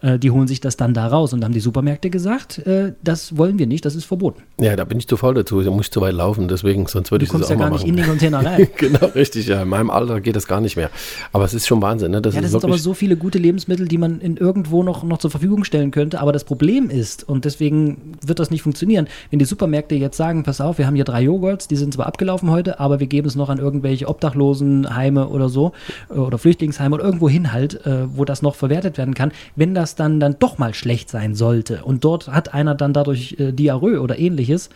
Äh, 0.02 0.20
die 0.20 0.32
holen 0.32 0.48
sich 0.48 0.60
das 0.62 0.78
dann 0.78 0.94
da 0.94 1.08
raus. 1.08 1.34
Und 1.34 1.44
haben 1.44 1.54
die 1.54 1.60
Supermärkte 1.60 2.10
gesagt, 2.10 2.60
äh, 2.66 2.94
das 3.04 3.38
wollen 3.38 3.60
wir 3.60 3.68
nicht, 3.68 3.86
das 3.86 3.96
ist 3.96 4.06
verboten. 4.06 4.44
Ja, 4.60 4.76
da 4.76 4.84
bin 4.84 4.98
ich 4.98 5.08
zu 5.08 5.18
faul 5.18 5.34
dazu, 5.34 5.62
da 5.62 5.72
muss 5.72 5.88
ich 5.88 5.92
zu 5.92 6.02
weit 6.02 6.14
laufen, 6.14 6.48
deswegen, 6.48 6.88
sonst 6.88 7.12
würde 7.12 7.26
Du 7.26 7.26
ich 7.26 7.32
das 7.32 7.48
kommst 7.48 7.48
auch 7.48 7.52
ja 7.52 7.58
mal 7.58 7.64
gar 7.66 7.72
nicht 7.74 7.82
machen. 7.82 7.90
in 7.90 7.96
den 7.98 8.06
Container 8.06 8.46
rein. 8.46 8.68
genau, 8.78 9.06
richtig, 9.16 9.48
ja. 9.48 9.62
In 9.62 9.70
meinem 9.70 9.90
Alter 9.90 10.22
geht 10.22 10.36
das 10.36 10.48
gar 10.48 10.62
nicht 10.62 10.76
mehr. 10.76 10.90
Aber 11.32 11.46
es 11.46 11.54
ist 11.54 11.68
schon 11.68 11.82
Wahnsinn, 11.82 12.12
ne? 12.12 12.22
Das 12.22 12.36
Ja, 12.36 12.42
das 12.42 12.52
sind 12.52 12.64
aber 12.64 12.78
so 12.78 12.94
viele 12.94 13.18
gute 13.18 13.38
Lebensmittel, 13.38 13.88
die 13.88 13.98
man 13.98 14.20
in 14.22 14.38
irgendwo 14.38 14.84
noch, 14.84 15.04
noch 15.04 15.18
zur 15.20 15.32
Verfügung 15.32 15.64
stellen 15.64 15.92
könnte. 15.92 16.20
Aber 16.20 16.32
das 16.32 16.44
Problem 16.44 16.90
ist, 16.90 17.28
und 17.28 17.46
deswegen 17.46 18.14
wird 18.26 18.40
das 18.40 18.50
nicht 18.52 18.62
funktionieren, 18.62 19.08
wenn 19.30 19.40
die 19.40 19.46
Supermärkte 19.46 19.96
jetzt 19.96 20.18
sagen, 20.18 20.44
pass 20.44 20.62
auf, 20.62 20.78
wir 20.78 20.88
haben 20.88 20.96
hier 20.96 21.04
drei 21.06 21.22
Joghurts, 21.24 21.68
die 21.68 21.76
sind 21.76 21.94
zwar 21.94 22.08
abgelaufen 22.08 22.50
heute, 22.50 22.80
aber 22.80 23.00
wir 23.00 23.08
geben 23.08 23.28
es 23.28 23.36
noch 23.36 23.50
an 23.50 23.58
irgendwelche 23.60 24.08
Obdachlosenheime 24.08 25.28
oder 25.28 25.50
so 25.50 25.74
äh, 26.10 26.14
oder 26.14 26.38
Flüchtlingsheime 26.38 26.96
oder 26.96 27.04
irgendwo 27.04 27.30
hin 27.30 27.52
halt, 27.52 27.85
äh, 27.86 28.08
wo 28.14 28.26
das 28.26 28.42
noch 28.42 28.56
verwertet 28.56 28.98
werden 28.98 29.14
kann. 29.14 29.32
Wenn 29.56 29.74
das 29.74 29.96
dann, 29.96 30.20
dann 30.20 30.36
doch 30.40 30.58
mal 30.58 30.74
schlecht 30.74 31.10
sein 31.10 31.36
sollte 31.36 31.84
und 31.84 32.04
dort 32.04 32.28
hat 32.28 32.54
einer 32.54 32.76
dann 32.76 32.94
dadurch 32.94 33.36
äh, 33.40 33.52
Diarrhoe 33.52 34.00
oder 34.00 34.18
ähnliches, 34.18 34.70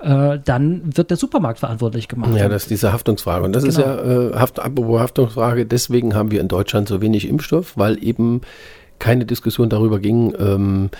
äh, 0.00 0.38
dann 0.44 0.82
wird 0.96 1.10
der 1.10 1.16
Supermarkt 1.16 1.58
verantwortlich 1.58 2.08
gemacht. 2.08 2.34
ja, 2.34 2.48
das 2.48 2.64
ist 2.64 2.70
diese 2.70 2.92
Haftungsfrage. 2.92 3.44
Und 3.44 3.54
das 3.54 3.64
ist 3.64 3.76
Genau. 3.76 3.88
ja, 3.88 4.30
äh, 4.30 4.34
Haft, 4.34 4.58
apropos 4.60 5.00
Haftungsfrage, 5.00 5.66
deswegen 5.66 6.14
haben 6.14 6.30
wir 6.30 6.40
in 6.40 6.48
Deutschland 6.48 6.88
so 6.88 7.00
wenig 7.00 7.28
Impfstoff, 7.28 7.76
weil 7.76 8.02
eben 8.02 8.42
keine 8.98 9.24
Diskussion 9.26 9.68
darüber 9.68 9.98
ging, 9.98 10.34
ähm, 10.38 10.90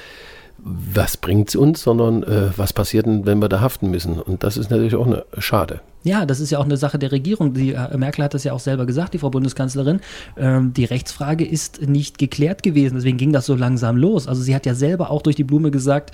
was 0.68 1.16
bringt 1.16 1.48
es 1.50 1.56
uns, 1.56 1.82
sondern 1.82 2.24
äh, 2.24 2.50
was 2.56 2.72
passiert 2.72 3.06
denn, 3.06 3.24
wenn 3.24 3.38
wir 3.38 3.48
da 3.48 3.60
haften 3.60 3.88
müssen. 3.88 4.20
Und 4.20 4.42
das 4.42 4.56
ist 4.56 4.68
natürlich 4.68 4.96
auch 4.96 5.06
eine 5.06 5.24
schade. 5.38 5.80
Ja, 6.02 6.26
das 6.26 6.40
ist 6.40 6.50
ja 6.50 6.58
auch 6.58 6.64
eine 6.64 6.76
Sache 6.76 6.98
der 6.98 7.12
Regierung. 7.12 7.54
Die 7.54 7.72
äh, 7.72 7.96
Merkel 7.96 8.24
hat 8.24 8.34
das 8.34 8.42
ja 8.42 8.52
auch 8.52 8.60
selber 8.60 8.84
gesagt, 8.84 9.14
die 9.14 9.18
Frau 9.18 9.30
Bundeskanzlerin. 9.30 10.00
Ähm, 10.36 10.72
die 10.72 10.84
Rechtsfrage 10.84 11.44
ist 11.44 11.86
nicht 11.86 12.18
geklärt 12.18 12.64
gewesen, 12.64 12.96
deswegen 12.96 13.16
ging 13.16 13.32
das 13.32 13.46
so 13.46 13.54
langsam 13.54 13.96
los. 13.96 14.26
Also 14.26 14.42
sie 14.42 14.56
hat 14.56 14.66
ja 14.66 14.74
selber 14.74 15.10
auch 15.10 15.22
durch 15.22 15.36
die 15.36 15.44
Blume 15.44 15.70
gesagt, 15.70 16.10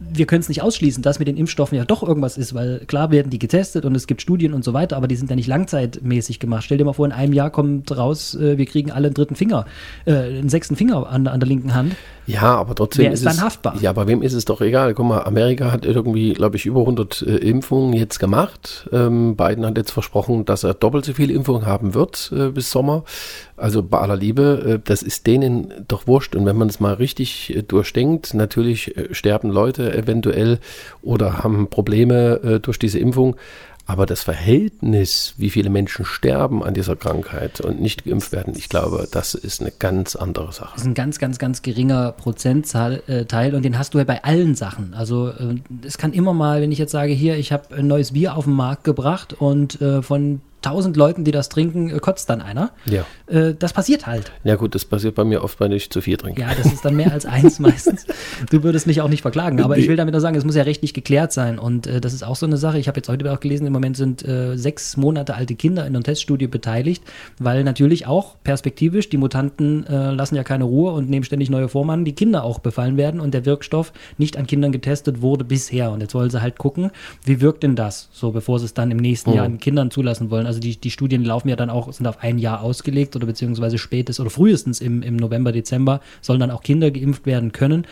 wir 0.00 0.26
können 0.26 0.40
es 0.40 0.48
nicht 0.48 0.62
ausschließen, 0.62 1.02
dass 1.02 1.18
mit 1.18 1.28
den 1.28 1.36
Impfstoffen 1.36 1.78
ja 1.78 1.84
doch 1.84 2.02
irgendwas 2.02 2.36
ist, 2.36 2.52
weil 2.52 2.80
klar 2.86 3.10
werden 3.10 3.30
die 3.30 3.38
getestet 3.38 3.84
und 3.84 3.94
es 3.94 4.06
gibt 4.06 4.20
Studien 4.20 4.52
und 4.52 4.64
so 4.64 4.72
weiter, 4.74 4.96
aber 4.96 5.08
die 5.08 5.16
sind 5.16 5.30
ja 5.30 5.36
nicht 5.36 5.46
langzeitmäßig 5.46 6.40
gemacht. 6.40 6.64
Stell 6.64 6.78
dir 6.78 6.84
mal 6.84 6.92
vor, 6.92 7.06
in 7.06 7.12
einem 7.12 7.32
Jahr 7.32 7.50
kommt 7.50 7.96
raus, 7.96 8.34
äh, 8.34 8.58
wir 8.58 8.66
kriegen 8.66 8.90
alle 8.90 9.06
einen 9.06 9.14
dritten 9.14 9.34
Finger, 9.34 9.66
äh, 10.04 10.12
einen 10.12 10.48
sechsten 10.48 10.76
Finger 10.76 11.08
an, 11.08 11.26
an 11.26 11.40
der 11.40 11.48
linken 11.48 11.74
Hand. 11.74 11.96
Ja, 12.28 12.56
aber 12.56 12.74
trotzdem 12.74 13.06
Wer 13.06 13.12
ist 13.12 13.24
dann 13.24 13.36
es, 13.36 13.40
haftbar? 13.40 13.74
Ja, 13.80 13.88
aber 13.88 14.06
wem 14.06 14.20
ist 14.20 14.34
es 14.34 14.44
doch 14.44 14.60
egal? 14.60 14.92
Guck 14.92 15.06
mal, 15.06 15.22
Amerika 15.22 15.72
hat 15.72 15.86
irgendwie, 15.86 16.34
glaube 16.34 16.56
ich, 16.56 16.66
über 16.66 16.80
100 16.80 17.22
äh, 17.22 17.36
Impfungen 17.36 17.94
jetzt 17.94 18.18
gemacht. 18.18 18.86
Ähm, 18.92 19.34
Biden 19.34 19.64
hat 19.64 19.78
jetzt 19.78 19.92
versprochen, 19.92 20.44
dass 20.44 20.62
er 20.62 20.74
doppelt 20.74 21.06
so 21.06 21.14
viele 21.14 21.32
Impfungen 21.32 21.64
haben 21.64 21.94
wird 21.94 22.30
äh, 22.36 22.50
bis 22.50 22.70
Sommer. 22.70 23.04
Also 23.56 23.82
bei 23.82 23.98
aller 23.98 24.16
Liebe, 24.16 24.74
äh, 24.74 24.78
das 24.84 25.02
ist 25.02 25.26
denen 25.26 25.72
doch 25.88 26.06
wurscht. 26.06 26.36
Und 26.36 26.44
wenn 26.44 26.56
man 26.56 26.68
es 26.68 26.80
mal 26.80 26.94
richtig 26.94 27.56
äh, 27.56 27.62
durchdenkt, 27.62 28.34
natürlich 28.34 28.94
äh, 28.98 29.14
sterben 29.14 29.48
Leute 29.48 29.96
eventuell 29.96 30.58
oder 31.00 31.38
haben 31.38 31.68
Probleme 31.70 32.40
äh, 32.44 32.60
durch 32.60 32.78
diese 32.78 32.98
Impfung. 32.98 33.36
Aber 33.88 34.04
das 34.04 34.22
Verhältnis, 34.22 35.32
wie 35.38 35.48
viele 35.48 35.70
Menschen 35.70 36.04
sterben 36.04 36.62
an 36.62 36.74
dieser 36.74 36.94
Krankheit 36.94 37.62
und 37.62 37.80
nicht 37.80 38.04
geimpft 38.04 38.32
werden, 38.32 38.52
ich 38.54 38.68
glaube, 38.68 39.08
das 39.10 39.32
ist 39.32 39.62
eine 39.62 39.72
ganz 39.76 40.14
andere 40.14 40.52
Sache. 40.52 40.72
Das 40.74 40.82
ist 40.82 40.88
ein 40.88 40.94
ganz, 40.94 41.18
ganz, 41.18 41.38
ganz 41.38 41.62
geringer 41.62 42.12
Prozentzahl 42.12 43.02
äh, 43.06 43.24
und 43.54 43.64
den 43.64 43.78
hast 43.78 43.94
du 43.94 43.98
ja 43.98 44.04
bei 44.04 44.22
allen 44.22 44.54
Sachen. 44.54 44.92
Also 44.92 45.30
äh, 45.30 45.54
es 45.86 45.96
kann 45.96 46.12
immer 46.12 46.34
mal, 46.34 46.60
wenn 46.60 46.70
ich 46.70 46.78
jetzt 46.78 46.92
sage, 46.92 47.14
hier, 47.14 47.38
ich 47.38 47.50
habe 47.50 47.76
ein 47.76 47.86
neues 47.86 48.12
Bier 48.12 48.36
auf 48.36 48.44
den 48.44 48.52
Markt 48.52 48.84
gebracht 48.84 49.32
und 49.32 49.80
äh, 49.80 50.02
von 50.02 50.42
tausend 50.62 50.96
Leuten, 50.96 51.24
die 51.24 51.30
das 51.30 51.48
trinken, 51.48 51.90
äh, 51.90 51.98
kotzt 51.98 52.28
dann 52.30 52.40
einer. 52.40 52.70
Ja. 52.86 53.04
Äh, 53.26 53.54
das 53.54 53.72
passiert 53.72 54.06
halt. 54.06 54.32
Ja 54.44 54.56
gut, 54.56 54.74
das 54.74 54.84
passiert 54.84 55.14
bei 55.14 55.24
mir 55.24 55.42
oft, 55.42 55.60
wenn 55.60 55.72
ich 55.72 55.90
zu 55.90 56.00
viel 56.00 56.16
trinke. 56.16 56.40
Ja, 56.40 56.48
das 56.56 56.72
ist 56.72 56.84
dann 56.84 56.96
mehr 56.96 57.12
als 57.12 57.26
eins 57.26 57.58
meistens. 57.58 58.06
Du 58.50 58.62
würdest 58.62 58.86
mich 58.86 59.00
auch 59.00 59.08
nicht 59.08 59.22
verklagen, 59.22 59.60
aber 59.62 59.78
ich 59.78 59.88
will 59.88 59.96
damit 59.96 60.12
nur 60.12 60.20
sagen, 60.20 60.36
es 60.36 60.44
muss 60.44 60.56
ja 60.56 60.62
rechtlich 60.62 60.94
geklärt 60.94 61.32
sein 61.32 61.58
und 61.58 61.86
äh, 61.86 62.00
das 62.00 62.12
ist 62.12 62.24
auch 62.24 62.36
so 62.36 62.46
eine 62.46 62.56
Sache. 62.56 62.78
Ich 62.78 62.88
habe 62.88 62.98
jetzt 62.98 63.08
heute 63.08 63.30
auch 63.32 63.40
gelesen, 63.40 63.66
im 63.66 63.72
Moment 63.72 63.96
sind 63.96 64.26
äh, 64.26 64.56
sechs 64.56 64.96
Monate 64.96 65.34
alte 65.34 65.54
Kinder 65.54 65.86
in 65.86 65.94
einer 65.94 66.02
Teststudie 66.02 66.46
beteiligt, 66.46 67.02
weil 67.38 67.64
natürlich 67.64 68.06
auch 68.06 68.36
perspektivisch 68.42 69.08
die 69.08 69.16
Mutanten 69.16 69.86
äh, 69.86 70.10
lassen 70.10 70.34
ja 70.34 70.44
keine 70.44 70.64
Ruhe 70.64 70.92
und 70.92 71.08
nehmen 71.08 71.24
ständig 71.24 71.50
neue 71.50 71.68
Formen 71.68 71.90
an, 71.90 72.04
die 72.04 72.14
Kinder 72.14 72.44
auch 72.44 72.58
befallen 72.58 72.96
werden 72.96 73.20
und 73.20 73.34
der 73.34 73.44
Wirkstoff 73.44 73.92
nicht 74.16 74.36
an 74.36 74.46
Kindern 74.46 74.72
getestet 74.72 75.22
wurde 75.22 75.44
bisher 75.44 75.90
und 75.90 76.00
jetzt 76.00 76.14
wollen 76.14 76.30
sie 76.30 76.42
halt 76.42 76.58
gucken, 76.58 76.90
wie 77.24 77.40
wirkt 77.40 77.62
denn 77.62 77.76
das, 77.76 78.08
so 78.12 78.32
bevor 78.32 78.58
sie 78.58 78.64
es 78.64 78.74
dann 78.74 78.90
im 78.90 78.98
nächsten 78.98 79.32
Jahr 79.32 79.44
an 79.44 79.58
Kindern 79.58 79.90
zulassen 79.90 80.30
wollen. 80.30 80.46
Also 80.48 80.60
die, 80.60 80.80
die 80.80 80.90
Studien 80.90 81.26
laufen 81.26 81.50
ja 81.50 81.56
dann 81.56 81.68
auch, 81.68 81.92
sind 81.92 82.06
auf 82.06 82.22
ein 82.22 82.38
Jahr 82.38 82.62
ausgelegt 82.62 83.14
oder 83.14 83.26
beziehungsweise 83.26 83.76
spätestens 83.76 84.18
oder 84.18 84.30
frühestens 84.30 84.80
im, 84.80 85.02
im 85.02 85.16
November, 85.16 85.52
Dezember 85.52 86.00
sollen 86.22 86.40
dann 86.40 86.50
auch 86.50 86.62
Kinder 86.62 86.90
geimpft 86.90 87.26
werden 87.26 87.52
können. 87.52 87.86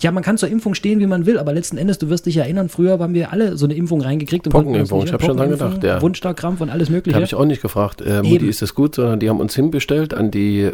Ja, 0.00 0.10
man 0.12 0.22
kann 0.22 0.38
zur 0.38 0.48
Impfung 0.48 0.74
stehen, 0.74 0.98
wie 1.00 1.06
man 1.06 1.26
will, 1.26 1.38
aber 1.38 1.52
letzten 1.52 1.76
Endes, 1.76 1.98
du 1.98 2.08
wirst 2.08 2.26
dich 2.26 2.36
erinnern, 2.36 2.68
früher 2.68 2.98
haben 2.98 3.14
wir 3.14 3.32
alle 3.32 3.56
so 3.56 3.66
eine 3.66 3.74
Impfung 3.74 4.00
reingekriegt. 4.00 4.46
Und 4.46 4.52
Pockenimpfung, 4.52 5.04
ich 5.04 5.12
hab 5.12 5.20
schon 5.20 5.36
dran 5.36 5.50
Pockenimpfung, 5.50 5.80
gedacht, 5.80 5.84
ja. 5.84 6.02
Wundstarkrampf 6.02 6.60
und 6.60 6.70
alles 6.70 6.88
mögliche. 6.90 7.14
habe 7.14 7.24
ich 7.24 7.34
auch 7.34 7.44
nicht 7.44 7.62
gefragt, 7.62 8.00
äh, 8.00 8.22
Mutti, 8.22 8.46
ist 8.46 8.62
das 8.62 8.74
gut, 8.74 8.94
sondern 8.94 9.20
die 9.20 9.28
haben 9.28 9.40
uns 9.40 9.54
hinbestellt 9.54 10.14
an 10.14 10.30
die, 10.30 10.60
äh, 10.60 10.70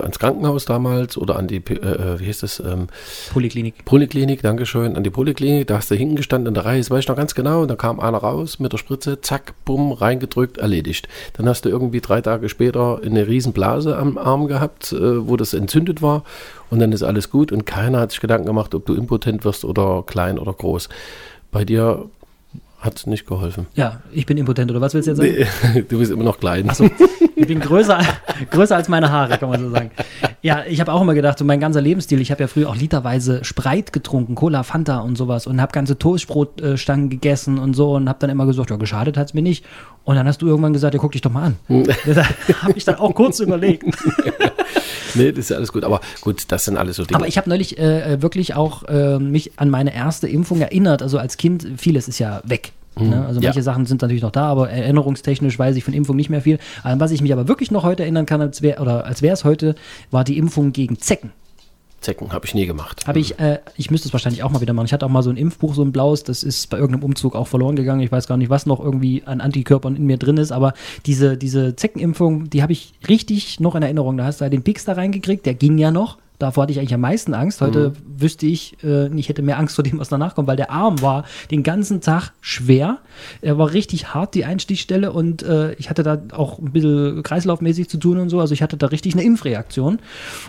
ans 0.00 0.18
Krankenhaus 0.18 0.64
damals 0.64 1.18
oder 1.18 1.36
an 1.36 1.48
die, 1.48 1.60
P- 1.60 1.74
äh, 1.74 2.20
wie 2.20 2.24
hieß 2.26 2.40
das, 2.40 2.60
ähm, 2.60 2.86
Poliklinik. 3.32 3.84
Poliklinik, 3.84 4.42
Dankeschön, 4.42 4.96
an 4.96 5.02
die 5.02 5.10
Poliklinik, 5.10 5.66
da 5.66 5.76
hast 5.76 5.90
du 5.90 5.94
hinten 5.94 6.16
gestanden 6.16 6.48
in 6.48 6.54
der 6.54 6.64
Reihe, 6.64 6.78
das 6.78 6.90
weiß 6.90 7.00
ich 7.00 7.08
noch 7.08 7.16
ganz 7.16 7.34
genau, 7.34 7.62
und 7.62 7.68
da 7.70 7.74
kam 7.76 7.98
einer 8.00 8.18
raus 8.18 8.58
mit 8.58 8.72
der 8.72 8.78
Spritze, 8.78 9.20
zack, 9.20 9.54
bumm, 9.64 9.92
reingedrückt, 9.92 10.58
erledigt. 10.58 11.08
Dann 11.36 11.48
hast 11.48 11.64
du 11.64 11.68
irgendwie 11.68 12.00
drei 12.00 12.20
Tage 12.20 12.48
später 12.48 13.00
eine 13.04 13.26
riesen 13.26 13.52
Blase 13.52 13.96
am 13.96 14.18
Arm 14.18 14.46
gehabt, 14.46 14.92
äh, 14.92 15.26
wo 15.28 15.36
das 15.36 15.52
entzündet 15.52 16.00
war 16.02 16.22
und 16.72 16.78
dann 16.78 16.90
ist 16.90 17.02
alles 17.02 17.28
gut 17.28 17.52
und 17.52 17.66
keiner 17.66 18.00
hat 18.00 18.12
sich 18.12 18.20
Gedanken 18.20 18.46
gemacht, 18.46 18.74
ob 18.74 18.86
du 18.86 18.94
impotent 18.94 19.44
wirst 19.44 19.66
oder 19.66 20.04
klein 20.06 20.38
oder 20.38 20.54
groß. 20.54 20.88
Bei 21.50 21.66
dir 21.66 22.06
hat 22.80 23.06
nicht 23.06 23.26
geholfen. 23.26 23.66
Ja, 23.74 24.00
ich 24.10 24.24
bin 24.24 24.38
impotent, 24.38 24.70
oder 24.70 24.80
was 24.80 24.94
willst 24.94 25.06
du 25.06 25.10
jetzt 25.10 25.18
sagen? 25.18 25.74
Nee, 25.74 25.82
du 25.88 25.98
bist 25.98 26.10
immer 26.10 26.24
noch 26.24 26.40
klein. 26.40 26.70
Achso, 26.70 26.88
ich 27.36 27.46
bin 27.46 27.60
größer, 27.60 28.00
größer 28.50 28.76
als 28.76 28.88
meine 28.88 29.10
Haare, 29.10 29.38
kann 29.38 29.48
man 29.48 29.60
so 29.60 29.70
sagen. 29.70 29.90
Ja, 30.42 30.64
ich 30.66 30.80
habe 30.80 30.92
auch 30.92 31.00
immer 31.00 31.14
gedacht, 31.14 31.38
so 31.38 31.44
mein 31.44 31.60
ganzer 31.60 31.80
Lebensstil, 31.80 32.20
ich 32.20 32.30
habe 32.30 32.42
ja 32.42 32.46
früher 32.48 32.68
auch 32.68 32.76
literweise 32.76 33.44
Spreit 33.44 33.92
getrunken, 33.92 34.34
Cola, 34.34 34.62
Fanta 34.62 34.98
und 34.98 35.16
sowas 35.16 35.46
und 35.46 35.60
habe 35.60 35.72
ganze 35.72 35.98
Toastbrotstangen 35.98 37.10
gegessen 37.10 37.58
und 37.58 37.74
so 37.74 37.94
und 37.94 38.08
habe 38.08 38.18
dann 38.18 38.30
immer 38.30 38.46
gesagt, 38.46 38.70
ja, 38.70 38.76
geschadet 38.76 39.16
hat 39.16 39.28
es 39.28 39.34
mir 39.34 39.42
nicht. 39.42 39.64
Und 40.04 40.16
dann 40.16 40.26
hast 40.26 40.42
du 40.42 40.48
irgendwann 40.48 40.72
gesagt, 40.72 40.94
ja, 40.94 41.00
guck 41.00 41.12
dich 41.12 41.20
doch 41.20 41.30
mal 41.30 41.44
an. 41.44 41.56
da 42.06 42.24
habe 42.62 42.72
ich 42.74 42.84
dann 42.84 42.96
auch 42.96 43.14
kurz 43.14 43.38
überlegt. 43.40 43.84
nee, 45.14 45.30
das 45.30 45.38
ist 45.38 45.50
ja 45.50 45.56
alles 45.56 45.72
gut. 45.72 45.84
Aber 45.84 46.00
gut, 46.20 46.44
das 46.48 46.64
sind 46.64 46.76
alles 46.76 46.96
so 46.96 47.04
Dinge. 47.04 47.16
Aber 47.16 47.28
ich 47.28 47.38
habe 47.38 47.48
neulich 47.48 47.78
äh, 47.78 48.20
wirklich 48.20 48.54
auch 48.54 48.82
äh, 48.84 49.18
mich 49.18 49.52
an 49.58 49.70
meine 49.70 49.94
erste 49.94 50.28
Impfung 50.28 50.60
erinnert. 50.60 51.02
Also 51.02 51.18
als 51.18 51.36
Kind, 51.36 51.66
vieles 51.76 52.08
ist 52.08 52.18
ja 52.18 52.42
weg. 52.44 52.72
Ne? 52.98 53.24
Also 53.26 53.40
manche 53.40 53.58
Ja. 53.60 53.62
Sachen 53.62 53.86
sind 53.86 54.02
natürlich 54.02 54.22
noch 54.22 54.30
da, 54.30 54.46
aber 54.46 54.70
erinnerungstechnisch 54.70 55.58
weiß 55.58 55.76
ich 55.76 55.84
von 55.84 55.94
Impfung 55.94 56.16
nicht 56.16 56.30
mehr 56.30 56.42
viel. 56.42 56.58
An 56.82 57.00
was 57.00 57.10
ich 57.10 57.22
mich 57.22 57.32
aber 57.32 57.48
wirklich 57.48 57.70
noch 57.70 57.84
heute 57.84 58.02
erinnern 58.02 58.26
kann, 58.26 58.40
als 58.40 58.62
wär, 58.62 58.80
oder 58.80 59.06
als 59.06 59.22
wäre 59.22 59.32
es 59.34 59.44
heute, 59.44 59.74
war 60.10 60.24
die 60.24 60.36
Impfung 60.38 60.72
gegen 60.72 60.98
Zecken. 60.98 61.32
Zecken 62.00 62.32
habe 62.32 62.44
ich 62.46 62.54
nie 62.54 62.66
gemacht. 62.66 63.06
Habe 63.06 63.20
ich, 63.20 63.38
äh, 63.38 63.60
ich 63.76 63.90
müsste 63.90 64.08
es 64.08 64.12
wahrscheinlich 64.12 64.42
auch 64.42 64.50
mal 64.50 64.60
wieder 64.60 64.72
machen. 64.72 64.86
Ich 64.86 64.92
hatte 64.92 65.06
auch 65.06 65.10
mal 65.10 65.22
so 65.22 65.30
ein 65.30 65.36
Impfbuch, 65.36 65.72
so 65.72 65.82
ein 65.82 65.92
blaues, 65.92 66.24
das 66.24 66.42
ist 66.42 66.68
bei 66.68 66.76
irgendeinem 66.76 67.04
Umzug 67.04 67.36
auch 67.36 67.46
verloren 67.46 67.76
gegangen. 67.76 68.00
Ich 68.00 68.10
weiß 68.10 68.26
gar 68.26 68.36
nicht, 68.36 68.50
was 68.50 68.66
noch 68.66 68.80
irgendwie 68.80 69.22
an 69.24 69.40
Antikörpern 69.40 69.94
in 69.94 70.04
mir 70.06 70.16
drin 70.18 70.36
ist, 70.36 70.50
aber 70.50 70.74
diese, 71.06 71.36
diese 71.36 71.76
Zeckenimpfung, 71.76 72.50
die 72.50 72.60
habe 72.62 72.72
ich 72.72 72.92
richtig 73.08 73.60
noch 73.60 73.76
in 73.76 73.82
Erinnerung. 73.84 74.16
Da 74.16 74.24
hast 74.24 74.40
du 74.40 74.42
halt 74.42 74.52
den 74.52 74.64
Pix 74.64 74.84
da 74.84 74.94
reingekriegt, 74.94 75.46
der 75.46 75.54
ging 75.54 75.78
ja 75.78 75.92
noch. 75.92 76.18
Davor 76.42 76.62
hatte 76.62 76.72
ich 76.72 76.80
eigentlich 76.80 76.94
am 76.94 77.02
meisten 77.02 77.34
Angst. 77.34 77.60
Heute 77.60 77.92
wüsste 78.04 78.46
ich, 78.46 78.76
äh, 78.82 79.06
ich 79.16 79.28
hätte 79.28 79.42
mehr 79.42 79.60
Angst 79.60 79.76
vor 79.76 79.84
dem, 79.84 80.00
was 80.00 80.08
danach 80.08 80.34
kommt, 80.34 80.48
weil 80.48 80.56
der 80.56 80.72
Arm 80.72 81.00
war 81.00 81.24
den 81.52 81.62
ganzen 81.62 82.00
Tag 82.00 82.32
schwer. 82.40 82.98
Er 83.42 83.58
war 83.58 83.72
richtig 83.72 84.12
hart, 84.12 84.34
die 84.34 84.44
Einstichstelle, 84.44 85.12
und 85.12 85.44
äh, 85.44 85.74
ich 85.74 85.88
hatte 85.88 86.02
da 86.02 86.20
auch 86.32 86.58
ein 86.58 86.72
bisschen 86.72 87.22
kreislaufmäßig 87.22 87.88
zu 87.88 87.96
tun 87.96 88.18
und 88.18 88.28
so. 88.28 88.40
Also 88.40 88.54
ich 88.54 88.62
hatte 88.62 88.76
da 88.76 88.88
richtig 88.88 89.14
eine 89.14 89.22
Impfreaktion. 89.22 90.00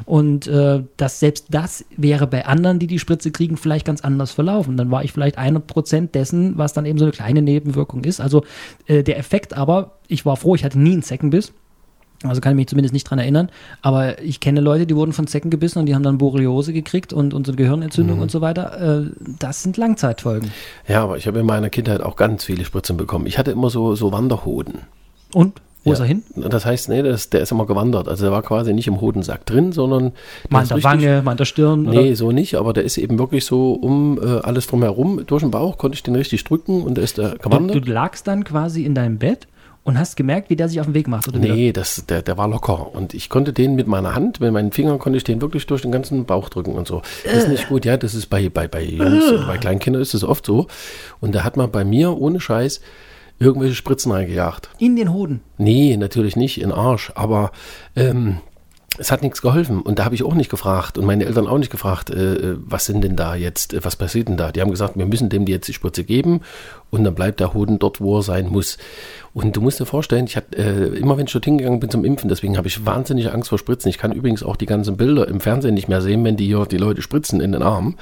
Und 0.05 0.47
äh, 0.47 0.81
dass 0.97 1.19
selbst 1.19 1.45
das 1.51 1.85
wäre 1.95 2.25
bei 2.25 2.47
anderen, 2.47 2.79
die 2.79 2.87
die 2.87 2.97
Spritze 2.97 3.29
kriegen, 3.29 3.55
vielleicht 3.55 3.85
ganz 3.85 4.01
anders 4.01 4.31
verlaufen. 4.31 4.77
Dann 4.77 4.89
war 4.89 5.03
ich 5.03 5.11
vielleicht 5.11 5.37
100% 5.37 6.09
dessen, 6.09 6.57
was 6.57 6.73
dann 6.73 6.87
eben 6.87 6.97
so 6.97 7.05
eine 7.05 7.11
kleine 7.11 7.43
Nebenwirkung 7.43 8.03
ist. 8.03 8.19
Also 8.19 8.43
äh, 8.87 9.03
der 9.03 9.19
Effekt 9.19 9.55
aber, 9.55 9.99
ich 10.07 10.25
war 10.25 10.37
froh, 10.37 10.55
ich 10.55 10.63
hatte 10.63 10.79
nie 10.79 10.93
einen 10.93 11.03
Zeckenbiss. 11.03 11.53
Also 12.29 12.41
kann 12.41 12.53
ich 12.53 12.55
mich 12.57 12.67
zumindest 12.67 12.93
nicht 12.93 13.03
dran 13.09 13.19
erinnern. 13.19 13.49
Aber 13.81 14.21
ich 14.21 14.39
kenne 14.39 14.61
Leute, 14.61 14.85
die 14.85 14.95
wurden 14.95 15.13
von 15.13 15.27
Zecken 15.27 15.49
gebissen 15.51 15.79
und 15.79 15.85
die 15.87 15.95
haben 15.95 16.03
dann 16.03 16.17
Borreliose 16.17 16.73
gekriegt 16.73 17.13
und 17.13 17.33
unsere 17.33 17.57
Gehirnentzündung 17.57 18.19
und 18.19 18.31
so 18.31 18.41
weiter. 18.41 19.01
Äh, 19.05 19.11
das 19.39 19.63
sind 19.63 19.77
Langzeitfolgen. 19.77 20.51
Ja, 20.87 21.03
aber 21.03 21.17
ich 21.17 21.27
habe 21.27 21.39
in 21.39 21.45
meiner 21.45 21.69
Kindheit 21.69 22.01
auch 22.01 22.15
ganz 22.15 22.43
viele 22.43 22.65
Spritzen 22.65 22.97
bekommen. 22.97 23.25
Ich 23.27 23.37
hatte 23.37 23.51
immer 23.51 23.69
so, 23.69 23.95
so 23.95 24.11
Wanderhoden. 24.11 24.79
Und? 25.33 25.61
Wo 25.85 25.89
ja. 25.89 25.95
ist 25.95 25.99
er 25.99 26.05
hin? 26.05 26.23
Das 26.37 26.65
heißt, 26.65 26.87
nee, 26.87 27.01
das, 27.01 27.29
der 27.29 27.41
ist 27.41 27.51
immer 27.51 27.65
gewandert. 27.65 28.07
Also 28.07 28.23
der 28.23 28.31
war 28.31 28.41
quasi 28.41 28.71
nicht 28.71 28.87
im 28.87 29.01
Hodensack 29.01 29.45
drin, 29.45 29.73
sondern 29.73 30.01
der 30.03 30.11
Mal 30.49 30.59
an 30.61 30.67
der 30.69 30.77
richtig- 30.77 30.91
Wange, 30.91 31.21
mal 31.23 31.31
an 31.31 31.37
der 31.37 31.43
Stirn. 31.43 31.81
Nee, 31.81 32.13
so 32.13 32.31
nicht, 32.31 32.55
aber 32.55 32.71
der 32.71 32.83
ist 32.85 32.97
eben 32.97 33.19
wirklich 33.19 33.43
so 33.43 33.73
um 33.73 34.17
äh, 34.17 34.39
alles 34.43 34.67
drumherum, 34.67 35.25
durch 35.27 35.41
den 35.43 35.51
Bauch, 35.51 35.77
konnte 35.77 35.95
ich 35.97 36.03
den 36.03 36.15
richtig 36.15 36.45
drücken 36.45 36.83
und 36.83 36.95
der 36.95 37.03
ist 37.03 37.17
da 37.17 37.31
Du, 37.31 37.37
gewandert. 37.39 37.85
du 37.85 37.91
lagst 37.91 38.27
dann 38.27 38.45
quasi 38.45 38.85
in 38.85 38.95
deinem 38.95 39.17
Bett 39.17 39.47
und 39.83 39.99
hast 39.99 40.15
gemerkt, 40.15 40.49
wie 40.49 40.55
der 40.55 40.69
sich 40.69 40.79
auf 40.79 40.85
den 40.85 40.93
Weg 40.93 41.07
macht. 41.07 41.27
Oder 41.27 41.41
wieder? 41.41 41.53
Nee, 41.53 41.71
das, 41.73 42.05
der, 42.05 42.21
der 42.21 42.37
war 42.37 42.47
locker. 42.47 42.93
Und 42.93 43.13
ich 43.13 43.29
konnte 43.29 43.51
den 43.53 43.75
mit 43.75 43.87
meiner 43.87 44.15
Hand, 44.15 44.39
mit 44.39 44.51
meinen 44.51 44.71
Fingern 44.71 44.99
konnte 44.99 45.17
ich 45.17 45.23
den 45.23 45.41
wirklich 45.41 45.65
durch 45.65 45.81
den 45.81 45.91
ganzen 45.91 46.25
Bauch 46.25 46.49
drücken 46.49 46.73
und 46.73 46.87
so. 46.87 47.01
Das 47.25 47.43
ist 47.43 47.49
nicht 47.49 47.67
gut, 47.69 47.85
ja, 47.85 47.97
das 47.97 48.13
ist 48.13 48.27
bei, 48.27 48.49
bei, 48.49 48.67
bei 48.67 48.83
Jungs 48.83 49.31
und 49.31 49.47
bei 49.47 49.57
Kleinkindern 49.57 50.01
ist 50.01 50.13
das 50.13 50.23
oft 50.23 50.45
so. 50.45 50.67
Und 51.19 51.35
da 51.35 51.43
hat 51.43 51.57
man 51.57 51.69
bei 51.71 51.83
mir 51.83 52.17
ohne 52.17 52.39
Scheiß 52.39 52.81
irgendwelche 53.39 53.75
Spritzen 53.75 54.11
reingejagt. 54.11 54.69
In 54.79 54.95
den 54.95 55.11
Hoden. 55.11 55.41
Nee, 55.57 55.97
natürlich 55.97 56.35
nicht, 56.35 56.61
in 56.61 56.71
Arsch. 56.71 57.11
Aber 57.15 57.51
ähm, 57.95 58.37
es 58.97 59.11
hat 59.11 59.23
nichts 59.23 59.41
geholfen. 59.41 59.81
Und 59.81 59.99
da 59.99 60.05
habe 60.05 60.15
ich 60.15 60.23
auch 60.23 60.35
nicht 60.35 60.49
gefragt 60.49 60.97
und 60.97 61.05
meine 61.05 61.25
Eltern 61.25 61.47
auch 61.47 61.57
nicht 61.57 61.71
gefragt, 61.71 62.09
äh, 62.09 62.55
was 62.57 62.85
sind 62.85 63.03
denn 63.03 63.15
da 63.15 63.35
jetzt, 63.35 63.73
äh, 63.73 63.83
was 63.83 63.95
passiert 63.95 64.27
denn 64.27 64.37
da? 64.37 64.51
Die 64.51 64.61
haben 64.61 64.71
gesagt, 64.71 64.97
wir 64.97 65.05
müssen 65.05 65.29
dem 65.29 65.47
jetzt 65.47 65.67
die 65.67 65.73
Spritze 65.73 66.03
geben 66.03 66.41
und 66.89 67.03
dann 67.03 67.15
bleibt 67.15 67.39
der 67.39 67.53
Hoden 67.53 67.79
dort, 67.79 68.01
wo 68.01 68.19
er 68.19 68.23
sein 68.23 68.49
muss. 68.49 68.77
Und 69.33 69.55
du 69.55 69.61
musst 69.61 69.79
dir 69.79 69.87
vorstellen, 69.87 70.25
ich 70.25 70.37
hatte 70.37 70.55
äh, 70.57 70.95
immer, 70.99 71.17
wenn 71.17 71.25
ich 71.25 71.33
dort 71.33 71.45
hingegangen 71.45 71.79
bin 71.79 71.89
zum 71.89 72.05
Impfen, 72.05 72.29
deswegen 72.29 72.55
habe 72.55 72.67
ich 72.67 72.85
wahnsinnige 72.85 73.33
Angst 73.33 73.49
vor 73.49 73.57
Spritzen. 73.57 73.89
Ich 73.89 73.97
kann 73.97 74.11
übrigens 74.11 74.43
auch 74.43 74.55
die 74.55 74.67
ganzen 74.67 74.95
Bilder 74.95 75.27
im 75.27 75.39
Fernsehen 75.39 75.73
nicht 75.73 75.87
mehr 75.87 76.01
sehen, 76.03 76.23
wenn 76.23 76.37
die 76.37 76.45
hier 76.45 76.67
die 76.67 76.77
Leute 76.77 77.01
spritzen 77.01 77.41
in 77.41 77.51
den 77.51 77.63
Arm. 77.63 77.97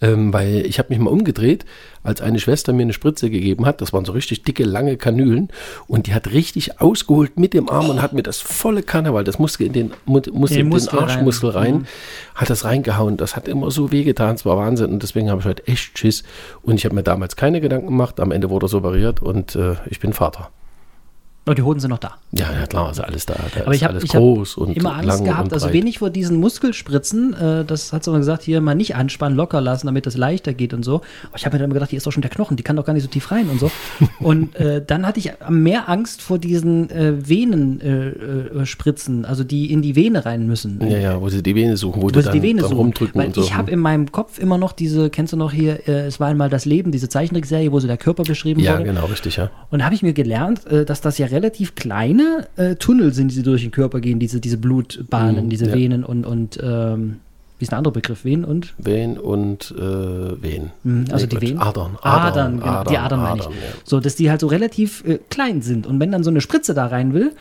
Ähm, 0.00 0.32
weil 0.32 0.64
ich 0.64 0.78
habe 0.78 0.90
mich 0.90 1.00
mal 1.00 1.10
umgedreht, 1.10 1.64
als 2.04 2.20
eine 2.20 2.38
Schwester 2.38 2.72
mir 2.72 2.82
eine 2.82 2.92
Spritze 2.92 3.28
gegeben 3.30 3.66
hat. 3.66 3.80
Das 3.80 3.92
waren 3.92 4.04
so 4.04 4.12
richtig 4.12 4.44
dicke, 4.44 4.62
lange 4.62 4.96
Kanülen. 4.96 5.48
Und 5.88 6.06
die 6.06 6.14
hat 6.14 6.30
richtig 6.30 6.80
ausgeholt 6.80 7.40
mit 7.40 7.54
dem 7.54 7.68
Arm 7.68 7.90
und 7.90 8.00
hat 8.00 8.12
mir 8.12 8.22
das 8.22 8.40
volle 8.40 8.84
Kanne, 8.84 9.12
weil 9.12 9.24
das 9.24 9.40
musste 9.40 9.64
in 9.64 9.72
den, 9.72 9.90
mu- 10.06 10.20
musste 10.32 10.58
den 10.58 10.66
den 10.66 10.68
Muskel 10.68 11.00
rein. 11.00 11.08
Arschmuskel 11.08 11.50
rein, 11.50 11.86
hat 12.36 12.48
das 12.50 12.64
reingehauen. 12.64 13.16
Das 13.16 13.34
hat 13.34 13.48
immer 13.48 13.72
so 13.72 13.90
wehgetan. 13.90 14.36
Es 14.36 14.46
war 14.46 14.56
Wahnsinn. 14.56 14.92
Und 14.92 15.02
deswegen 15.02 15.28
habe 15.30 15.40
ich 15.40 15.46
halt 15.46 15.66
echt 15.66 15.98
Schiss. 15.98 16.22
Und 16.62 16.76
ich 16.76 16.84
habe 16.84 16.94
mir 16.94 17.02
damals 17.02 17.34
keine 17.34 17.60
Gedanken 17.60 17.88
gemacht. 17.88 18.20
Am 18.20 18.30
Ende 18.30 18.50
wurde 18.50 18.66
er 18.66 18.68
so 18.68 18.78
operiert 18.78 19.20
und 19.20 19.56
äh, 19.56 19.74
ich 19.90 19.98
bin 19.98 20.12
Vater. 20.12 20.50
Oh, 21.48 21.54
die 21.54 21.62
Hoden 21.62 21.80
sind 21.80 21.90
noch 21.90 21.98
da. 21.98 22.16
Ja, 22.32 22.52
ja 22.52 22.66
klar, 22.66 22.88
also 22.88 23.02
alles 23.02 23.24
da. 23.24 23.34
da 23.54 23.62
Aber 23.62 23.74
ich 23.74 23.82
habe 23.82 23.98
ich 24.02 24.14
hab 24.14 24.20
groß 24.20 24.58
und 24.58 24.76
immer 24.76 24.96
Angst 24.96 25.24
gehabt, 25.24 25.52
also 25.54 25.72
wenig 25.72 25.98
vor 25.98 26.10
diesen 26.10 26.38
Muskelspritzen, 26.40 27.32
äh, 27.32 27.64
das 27.64 27.92
hat 27.92 28.04
sie 28.04 28.10
immer 28.10 28.18
gesagt, 28.18 28.42
hier 28.42 28.60
mal 28.60 28.74
nicht 28.74 28.96
anspannen, 28.96 29.34
locker 29.34 29.62
lassen, 29.62 29.86
damit 29.86 30.06
es 30.06 30.16
leichter 30.16 30.52
geht 30.52 30.74
und 30.74 30.82
so. 30.82 30.96
Aber 30.96 31.36
ich 31.36 31.46
habe 31.46 31.54
mir 31.54 31.60
dann 31.60 31.70
immer 31.70 31.74
gedacht, 31.74 31.88
hier 31.88 31.96
ist 31.96 32.06
doch 32.06 32.12
schon 32.12 32.20
der 32.20 32.30
Knochen, 32.30 32.58
die 32.58 32.62
kann 32.62 32.76
doch 32.76 32.84
gar 32.84 32.92
nicht 32.92 33.02
so 33.02 33.08
tief 33.08 33.30
rein 33.30 33.48
und 33.48 33.60
so. 33.60 33.70
und 34.20 34.56
äh, 34.56 34.84
dann 34.86 35.06
hatte 35.06 35.20
ich 35.20 35.32
mehr 35.48 35.88
Angst 35.88 36.20
vor 36.20 36.38
diesen 36.38 36.90
äh, 36.90 37.14
Venenspritzen, 37.26 39.24
äh, 39.24 39.26
äh, 39.26 39.30
also 39.30 39.42
die 39.42 39.72
in 39.72 39.80
die 39.80 39.96
Vene 39.96 40.26
rein 40.26 40.46
müssen. 40.46 40.86
Ja, 40.86 40.98
ja, 40.98 41.20
wo 41.20 41.30
sie 41.30 41.42
die 41.42 41.54
Vene 41.54 41.78
suchen, 41.78 42.02
wo, 42.02 42.06
Wo 42.06 42.08
sie 42.10 42.24
dann, 42.24 42.32
die 42.34 42.42
Vene 42.42 42.60
dann 42.60 42.70
suchen. 42.70 42.78
rumdrücken 42.78 43.18
Weil 43.18 43.28
und 43.28 43.34
so. 43.36 43.40
ich 43.40 43.54
habe 43.54 43.70
in 43.70 43.78
meinem 43.78 44.12
Kopf 44.12 44.38
immer 44.38 44.58
noch 44.58 44.72
diese, 44.72 45.08
kennst 45.08 45.32
du 45.32 45.38
noch 45.38 45.52
hier, 45.52 45.88
äh, 45.88 46.06
es 46.06 46.20
war 46.20 46.28
einmal 46.28 46.50
das 46.50 46.66
Leben, 46.66 46.92
diese 46.92 47.08
Zeichentrickserie, 47.08 47.72
wo 47.72 47.80
so 47.80 47.86
der 47.86 47.96
Körper 47.96 48.24
beschrieben 48.24 48.60
ja, 48.60 48.74
wurde. 48.74 48.84
genau, 48.84 49.06
richtig, 49.06 49.36
ja. 49.36 49.50
Und 49.70 49.78
da 49.78 49.86
habe 49.86 49.94
ich 49.94 50.02
mir 50.02 50.12
gelernt, 50.12 50.60
dass 50.68 51.00
das 51.00 51.16
ja 51.16 51.26
relativ 51.26 51.37
kleine 51.74 52.46
äh, 52.56 52.74
Tunnel 52.76 53.12
sind, 53.12 53.34
die 53.34 53.42
durch 53.42 53.62
den 53.62 53.70
Körper 53.70 54.00
gehen, 54.00 54.18
diese, 54.18 54.40
diese 54.40 54.56
Blutbahnen, 54.58 55.46
Mhm, 55.46 55.50
diese 55.50 55.66
ja. 55.68 55.74
Venen 55.74 56.04
und, 56.04 56.24
und 56.26 56.58
ähm, 56.62 57.16
wie 57.58 57.64
ist 57.64 57.70
der 57.72 57.78
andere 57.78 57.92
Begriff? 57.92 58.24
Venen 58.24 58.44
und? 58.44 58.72
Ven 58.78 59.18
und 59.18 59.74
äh, 59.76 59.82
Ven. 60.42 60.70
Mhm, 60.84 61.06
Also 61.10 61.26
Nee, 61.26 61.36
die 61.40 61.40
Venen? 61.48 61.58
Adern. 61.58 61.96
Adern, 62.02 62.60
genau, 62.60 62.84
die 62.84 62.96
Adern 62.98 63.20
meine 63.20 63.40
ich. 63.40 63.46
ja. 63.46 63.50
So, 63.84 63.98
dass 64.00 64.14
die 64.14 64.30
halt 64.30 64.40
so 64.40 64.46
relativ 64.46 65.02
äh, 65.04 65.18
klein 65.28 65.60
sind. 65.62 65.86
Und 65.86 65.98
wenn 65.98 66.12
dann 66.12 66.22
so 66.22 66.30
eine 66.30 66.40
Spritze 66.40 66.72
da 66.74 66.86
rein 66.86 67.14
will, 67.14 67.32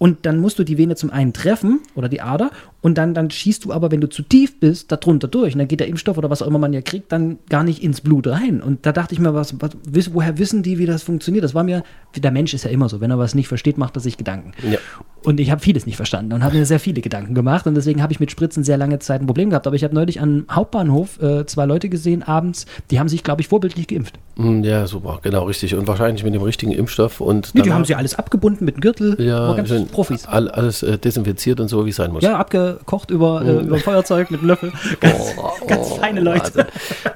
und 0.00 0.24
dann 0.24 0.38
musst 0.40 0.58
du 0.58 0.64
die 0.64 0.78
Vene 0.78 0.96
zum 0.96 1.10
einen 1.10 1.34
treffen 1.34 1.80
oder 1.94 2.08
die 2.08 2.22
Ader 2.22 2.50
und 2.80 2.96
dann, 2.96 3.12
dann 3.12 3.30
schießt 3.30 3.66
du 3.66 3.72
aber, 3.72 3.90
wenn 3.90 4.00
du 4.00 4.08
zu 4.08 4.22
tief 4.22 4.58
bist, 4.58 4.90
da 4.90 4.96
drunter 4.96 5.28
durch. 5.28 5.52
Und 5.52 5.58
dann 5.58 5.68
geht 5.68 5.80
der 5.80 5.88
Impfstoff 5.88 6.16
oder 6.16 6.30
was 6.30 6.40
auch 6.40 6.46
immer 6.46 6.58
man 6.58 6.72
ja 6.72 6.80
kriegt, 6.80 7.12
dann 7.12 7.38
gar 7.50 7.62
nicht 7.62 7.82
ins 7.82 8.00
Blut 8.00 8.26
rein. 8.26 8.62
Und 8.62 8.86
da 8.86 8.92
dachte 8.92 9.12
ich 9.12 9.20
mir, 9.20 9.34
was, 9.34 9.56
was, 9.60 10.14
woher 10.14 10.38
wissen 10.38 10.62
die, 10.62 10.78
wie 10.78 10.86
das 10.86 11.02
funktioniert? 11.02 11.44
Das 11.44 11.54
war 11.54 11.64
mir, 11.64 11.82
der 12.16 12.30
Mensch 12.30 12.54
ist 12.54 12.64
ja 12.64 12.70
immer 12.70 12.88
so, 12.88 13.02
wenn 13.02 13.10
er 13.10 13.18
was 13.18 13.34
nicht 13.34 13.48
versteht, 13.48 13.76
macht 13.76 13.96
er 13.98 14.00
sich 14.00 14.16
Gedanken. 14.16 14.52
Ja. 14.70 14.78
Und 15.22 15.38
ich 15.38 15.50
habe 15.50 15.60
vieles 15.60 15.84
nicht 15.84 15.96
verstanden 15.96 16.32
und 16.32 16.42
habe 16.42 16.56
mir 16.56 16.64
sehr 16.64 16.80
viele 16.80 17.02
Gedanken 17.02 17.34
gemacht 17.34 17.66
und 17.66 17.74
deswegen 17.74 18.02
habe 18.02 18.10
ich 18.14 18.20
mit 18.20 18.30
Spritzen 18.30 18.64
sehr 18.64 18.78
lange 18.78 18.98
Zeit 19.00 19.20
ein 19.20 19.26
Problem 19.26 19.50
gehabt. 19.50 19.66
Aber 19.66 19.76
ich 19.76 19.84
habe 19.84 19.94
neulich 19.94 20.18
am 20.22 20.46
Hauptbahnhof 20.50 21.20
äh, 21.20 21.44
zwei 21.44 21.66
Leute 21.66 21.90
gesehen 21.90 22.22
abends, 22.22 22.64
die 22.90 22.98
haben 22.98 23.10
sich, 23.10 23.22
glaube 23.22 23.42
ich, 23.42 23.48
vorbildlich 23.48 23.86
geimpft. 23.86 24.18
Mm, 24.36 24.62
Ja, 24.62 24.86
super, 24.86 25.18
genau, 25.22 25.44
richtig. 25.44 25.74
Und 25.74 25.86
wahrscheinlich 25.86 26.24
mit 26.24 26.32
dem 26.32 26.40
richtigen 26.40 26.72
Impfstoff 26.72 27.20
und 27.20 27.54
Nee, 27.54 27.60
die 27.60 27.72
haben 27.72 27.84
sie 27.84 27.94
alles 27.94 28.14
abgebunden 28.14 28.64
mit 28.64 28.76
einem 28.76 28.80
Gürtel, 28.80 29.16
ja, 29.20 29.40
aber 29.40 29.56
Profis. 29.90 30.26
All, 30.26 30.48
alles 30.48 30.82
äh, 30.82 30.98
desinfiziert 30.98 31.60
und 31.60 31.68
so, 31.68 31.84
wie 31.86 31.90
es 31.90 31.96
sein 31.96 32.12
muss. 32.12 32.22
Ja, 32.22 32.38
abgekocht 32.38 33.10
über, 33.10 33.42
äh, 33.44 33.60
über 33.60 33.78
Feuerzeug 33.78 34.30
mit 34.30 34.40
einem 34.40 34.48
Löffel. 34.48 34.72
Ganz, 35.00 35.34
ganz 35.66 35.92
feine 35.94 36.20
Leute. 36.20 36.40
Also, 36.44 36.62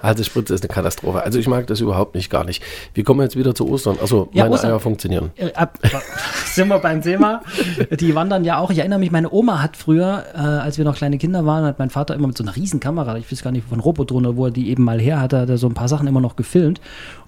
also 0.02 0.24
Spritze 0.24 0.54
ist 0.54 0.62
eine 0.62 0.72
Katastrophe. 0.72 1.22
Also 1.22 1.38
ich 1.38 1.48
mag 1.48 1.66
das 1.66 1.80
überhaupt 1.80 2.14
nicht, 2.14 2.30
gar 2.30 2.44
nicht. 2.44 2.62
Wir 2.94 3.04
kommen 3.04 3.20
jetzt 3.20 3.36
wieder 3.36 3.54
zu 3.54 3.68
Ostern. 3.68 3.96
Also 4.00 4.28
Ja, 4.32 4.44
meine 4.44 4.54
Ostern. 4.54 4.70
Eier 4.72 4.80
funktionieren. 4.80 5.30
Äh, 5.36 5.52
ab, 5.54 5.78
sind 6.46 6.68
wir 6.68 6.78
beim 6.78 7.02
Thema. 7.02 7.42
Die 7.90 8.14
wandern 8.14 8.44
ja 8.44 8.58
auch. 8.58 8.70
Ich 8.70 8.78
erinnere 8.78 8.98
mich, 8.98 9.10
meine 9.10 9.32
Oma 9.32 9.62
hat 9.62 9.76
früher, 9.76 10.24
äh, 10.34 10.38
als 10.38 10.78
wir 10.78 10.84
noch 10.84 10.96
kleine 10.96 11.18
Kinder 11.18 11.44
waren, 11.46 11.64
hat 11.64 11.78
mein 11.78 11.90
Vater 11.90 12.14
immer 12.14 12.28
mit 12.28 12.38
so 12.38 12.44
einer 12.44 12.56
riesen 12.56 12.80
Kamera, 12.80 13.16
ich 13.16 13.30
weiß 13.30 13.42
gar 13.42 13.50
nicht 13.50 13.68
von 13.68 13.80
Robodrohne, 13.80 14.36
wo 14.36 14.46
er 14.46 14.50
die 14.50 14.70
eben 14.70 14.84
mal 14.84 15.00
her 15.00 15.20
hatte, 15.20 15.40
hat 15.40 15.48
er 15.48 15.58
so 15.58 15.66
ein 15.66 15.74
paar 15.74 15.88
Sachen 15.88 16.06
immer 16.06 16.20
noch 16.20 16.36
gefilmt. 16.36 16.80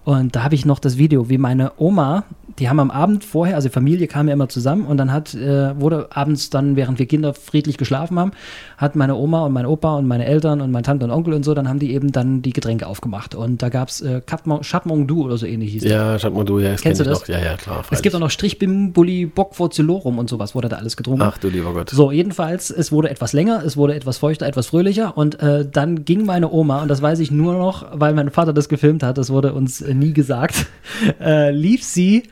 Und 0.04 0.36
da 0.36 0.44
habe 0.44 0.54
ich 0.54 0.64
noch 0.64 0.78
das 0.78 0.98
Video, 0.98 1.28
wie 1.28 1.36
meine 1.36 1.72
Oma, 1.78 2.24
die 2.60 2.68
haben 2.68 2.78
am 2.78 2.92
Abend 2.92 3.24
vorher, 3.24 3.56
also 3.56 3.68
Familie 3.68 4.06
kam 4.06 4.28
ja 4.28 4.34
immer 4.34 4.48
zusammen 4.48 4.86
und 4.86 4.96
dann 4.98 5.12
hat, 5.12 5.35
äh, 5.36 5.80
wurde 5.80 6.08
abends 6.10 6.50
dann, 6.50 6.76
während 6.76 6.98
wir 6.98 7.06
Kinder 7.06 7.34
friedlich 7.34 7.78
geschlafen 7.78 8.18
haben, 8.18 8.32
hat 8.76 8.96
meine 8.96 9.14
Oma 9.14 9.44
und 9.46 9.52
mein 9.52 9.66
Opa 9.66 9.96
und 9.96 10.06
meine 10.06 10.26
Eltern 10.26 10.60
und 10.60 10.70
meine 10.70 10.82
Tante 10.82 11.04
und 11.04 11.10
Onkel 11.10 11.34
und 11.34 11.44
so, 11.44 11.54
dann 11.54 11.68
haben 11.68 11.78
die 11.78 11.92
eben 11.92 12.12
dann 12.12 12.42
die 12.42 12.52
Getränke 12.52 12.86
aufgemacht. 12.86 13.34
Und 13.34 13.62
da 13.62 13.68
gab 13.68 13.88
es 13.88 14.00
äh, 14.00 14.20
Chatmong 14.20 15.06
Du 15.06 15.24
oder 15.24 15.36
so 15.36 15.46
ähnlich 15.46 15.72
hieß 15.72 15.82
das. 15.82 15.92
Ja, 15.92 16.18
Chatmondou, 16.18 16.58
ja, 16.58 16.72
das 16.72 16.82
Kennst 16.82 17.00
kenn 17.00 17.06
du 17.06 17.12
ich 17.12 17.18
das? 17.18 17.28
noch. 17.28 17.34
Ja, 17.34 17.44
ja, 17.44 17.56
klar. 17.56 17.84
Es 17.90 18.02
gibt 18.02 18.14
auch 18.14 18.20
noch 18.20 18.30
Strichbim, 18.30 18.92
Bulli, 18.92 19.26
Bock, 19.26 19.58
Vocelorum 19.58 20.18
und 20.18 20.28
sowas 20.28 20.54
wurde 20.54 20.68
da 20.68 20.76
alles 20.76 20.96
getrunken. 20.96 21.22
Ach 21.22 21.38
du 21.38 21.48
lieber 21.48 21.72
Gott. 21.72 21.90
So, 21.90 22.10
jedenfalls, 22.10 22.70
es 22.70 22.92
wurde 22.92 23.10
etwas 23.10 23.32
länger, 23.32 23.62
es 23.64 23.76
wurde 23.76 23.94
etwas 23.94 24.18
feuchter, 24.18 24.46
etwas 24.46 24.68
fröhlicher 24.68 25.16
und 25.16 25.40
äh, 25.40 25.66
dann 25.70 26.04
ging 26.04 26.24
meine 26.24 26.50
Oma, 26.50 26.82
und 26.82 26.88
das 26.88 27.02
weiß 27.02 27.18
ich 27.20 27.30
nur 27.30 27.54
noch, 27.54 27.86
weil 27.92 28.14
mein 28.14 28.30
Vater 28.30 28.52
das 28.52 28.68
gefilmt 28.68 29.02
hat, 29.02 29.18
das 29.18 29.30
wurde 29.30 29.52
uns 29.52 29.80
äh, 29.80 29.94
nie 29.94 30.12
gesagt, 30.12 30.66
äh, 31.20 31.50
lief 31.50 31.84
sie, 31.84 32.24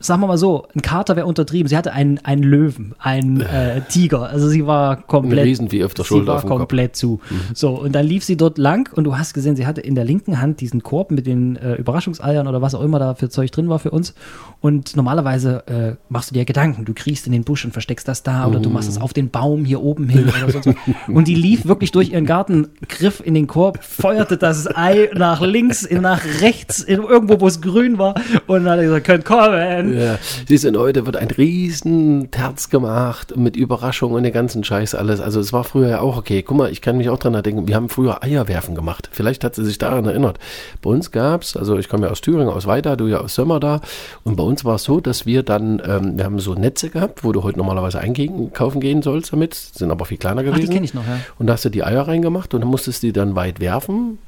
sagen 0.00 0.22
wir 0.22 0.26
mal 0.26 0.38
so, 0.38 0.66
ein 0.74 0.80
Kater 0.80 1.14
wäre 1.14 1.26
untertrieben, 1.26 1.68
sie 1.68 1.76
hatte 1.76 1.92
einen, 1.92 2.18
einen 2.24 2.42
Löwen, 2.42 2.94
einen 2.98 3.42
äh, 3.42 3.82
Tiger, 3.82 4.30
also 4.30 4.48
sie 4.48 4.66
war 4.66 4.96
komplett, 4.96 5.40
Ein 5.40 5.44
Riesenvieh 5.44 5.84
auf 5.84 5.92
der 5.92 6.04
sie 6.04 6.08
Schulter 6.08 6.28
war 6.28 6.34
auf 6.36 6.40
dem 6.42 6.48
Kopf. 6.48 6.56
Mhm. 6.56 6.60
komplett 6.60 6.96
zu. 6.96 7.20
So, 7.54 7.70
und 7.70 7.94
dann 7.94 8.06
lief 8.06 8.24
sie 8.24 8.36
dort 8.36 8.56
lang 8.56 8.90
und 8.96 9.04
du 9.04 9.18
hast 9.18 9.34
gesehen, 9.34 9.56
sie 9.56 9.66
hatte 9.66 9.82
in 9.82 9.94
der 9.94 10.04
linken 10.04 10.40
Hand 10.40 10.60
diesen 10.62 10.82
Korb 10.82 11.10
mit 11.10 11.26
den 11.26 11.56
äh, 11.56 11.74
Überraschungseiern 11.74 12.48
oder 12.48 12.62
was 12.62 12.74
auch 12.74 12.82
immer 12.82 12.98
da 12.98 13.14
für 13.14 13.28
Zeug 13.28 13.52
drin 13.52 13.68
war 13.68 13.78
für 13.78 13.90
uns. 13.90 14.14
Und 14.60 14.96
normalerweise 14.96 15.64
äh, 15.66 15.96
machst 16.08 16.30
du 16.30 16.34
dir 16.34 16.44
Gedanken, 16.44 16.84
du 16.84 16.94
kriechst 16.94 17.26
in 17.26 17.32
den 17.32 17.44
Busch 17.44 17.64
und 17.64 17.72
versteckst 17.72 18.08
das 18.08 18.22
da 18.22 18.46
oder 18.46 18.60
du 18.60 18.70
machst 18.70 18.88
es 18.88 19.00
auf 19.00 19.12
den 19.12 19.30
Baum 19.30 19.64
hier 19.64 19.82
oben 19.82 20.08
hin 20.08 20.24
oder 20.28 20.50
sonst 20.50 20.66
was. 20.66 20.74
Und 21.08 21.28
die 21.28 21.34
lief 21.34 21.66
wirklich 21.66 21.92
durch 21.92 22.10
ihren 22.10 22.26
Garten, 22.26 22.68
griff 22.88 23.22
in 23.24 23.34
den 23.34 23.46
Korb, 23.46 23.82
feuerte 23.82 24.36
das 24.36 24.66
Ei 24.74 25.10
nach 25.14 25.40
links, 25.40 25.88
nach 25.90 26.22
rechts, 26.40 26.80
in, 26.80 27.02
irgendwo, 27.02 27.40
wo 27.40 27.46
es 27.46 27.60
grün 27.60 27.98
war 27.98 28.14
und 28.46 28.64
dann 28.64 28.72
hat 28.72 28.78
er 28.78 28.84
gesagt, 28.84 29.06
könnt 29.06 29.24
kommen. 29.24 29.89
Ja, 29.98 30.18
siehst 30.48 30.64
du, 30.64 30.78
heute 30.78 31.06
wird 31.06 31.16
ein 31.16 31.30
riesen 31.30 32.30
Terz 32.30 32.68
gemacht 32.70 33.36
mit 33.36 33.56
Überraschung 33.56 34.12
und 34.12 34.22
den 34.22 34.32
ganzen 34.32 34.64
Scheiß 34.64 34.94
alles. 34.94 35.20
Also 35.20 35.40
es 35.40 35.52
war 35.52 35.64
früher 35.64 35.88
ja 35.88 36.00
auch 36.00 36.16
okay. 36.16 36.42
Guck 36.42 36.56
mal, 36.56 36.70
ich 36.70 36.80
kann 36.80 36.96
mich 36.96 37.08
auch 37.08 37.18
dran 37.18 37.40
denken, 37.42 37.68
wir 37.68 37.76
haben 37.76 37.88
früher 37.88 38.22
Eierwerfen 38.22 38.74
gemacht. 38.74 39.08
Vielleicht 39.12 39.44
hat 39.44 39.54
sie 39.54 39.64
sich 39.64 39.78
daran 39.78 40.04
erinnert. 40.06 40.38
Bei 40.82 40.90
uns 40.90 41.10
gab's, 41.10 41.56
also 41.56 41.78
ich 41.78 41.88
komme 41.88 42.06
ja 42.06 42.12
aus 42.12 42.20
Thüringen, 42.20 42.48
aus 42.48 42.66
Weida, 42.66 42.96
du 42.96 43.06
ja 43.06 43.18
aus 43.18 43.34
Sömmer 43.34 43.60
da. 43.60 43.80
Und 44.24 44.36
bei 44.36 44.42
uns 44.42 44.64
war 44.64 44.76
es 44.76 44.84
so, 44.84 45.00
dass 45.00 45.26
wir 45.26 45.42
dann, 45.42 45.82
ähm, 45.86 46.16
wir 46.16 46.24
haben 46.24 46.38
so 46.38 46.54
Netze 46.54 46.90
gehabt, 46.90 47.24
wo 47.24 47.32
du 47.32 47.42
heute 47.42 47.58
normalerweise 47.58 47.98
einkaufen 48.00 48.80
gehen 48.80 49.02
sollst 49.02 49.32
damit. 49.32 49.54
Sind 49.54 49.90
aber 49.90 50.04
viel 50.04 50.18
kleiner 50.18 50.40
Ach, 50.40 50.44
die 50.44 50.50
gewesen. 50.52 50.72
kenne 50.72 50.84
ich 50.84 50.94
noch, 50.94 51.06
ja. 51.06 51.20
Und 51.38 51.46
da 51.46 51.54
hast 51.54 51.64
du 51.64 51.68
die 51.70 51.84
Eier 51.84 52.06
reingemacht 52.06 52.54
und 52.54 52.60
dann 52.60 52.70
musstest 52.70 53.02
du 53.02 53.08
die 53.08 53.12
dann 53.12 53.34
weit 53.34 53.60
werfen. 53.60 54.18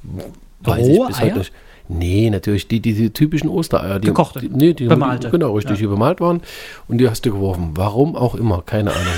Weiß 0.60 0.86
Rohe 0.86 0.90
ich 0.90 1.06
bis 1.08 1.18
Eier? 1.18 1.26
heute 1.26 1.38
nicht. 1.38 1.52
Nee, 1.98 2.30
natürlich 2.30 2.68
die, 2.68 2.80
die, 2.80 2.94
die 2.94 3.10
typischen 3.10 3.48
Ostereier. 3.48 3.98
Die, 3.98 4.08
Gekochte, 4.08 4.40
Die, 4.40 4.48
nee, 4.48 4.72
die, 4.72 4.86
bemalte. 4.86 5.30
Genau, 5.30 5.54
richtig, 5.54 5.78
die 5.78 5.86
bemalt 5.86 6.20
waren. 6.20 6.40
Und 6.88 6.98
die 6.98 7.08
hast 7.08 7.24
du 7.24 7.32
geworfen. 7.32 7.72
Warum 7.74 8.16
auch 8.16 8.34
immer, 8.34 8.62
keine 8.62 8.90
Ahnung. 8.92 9.14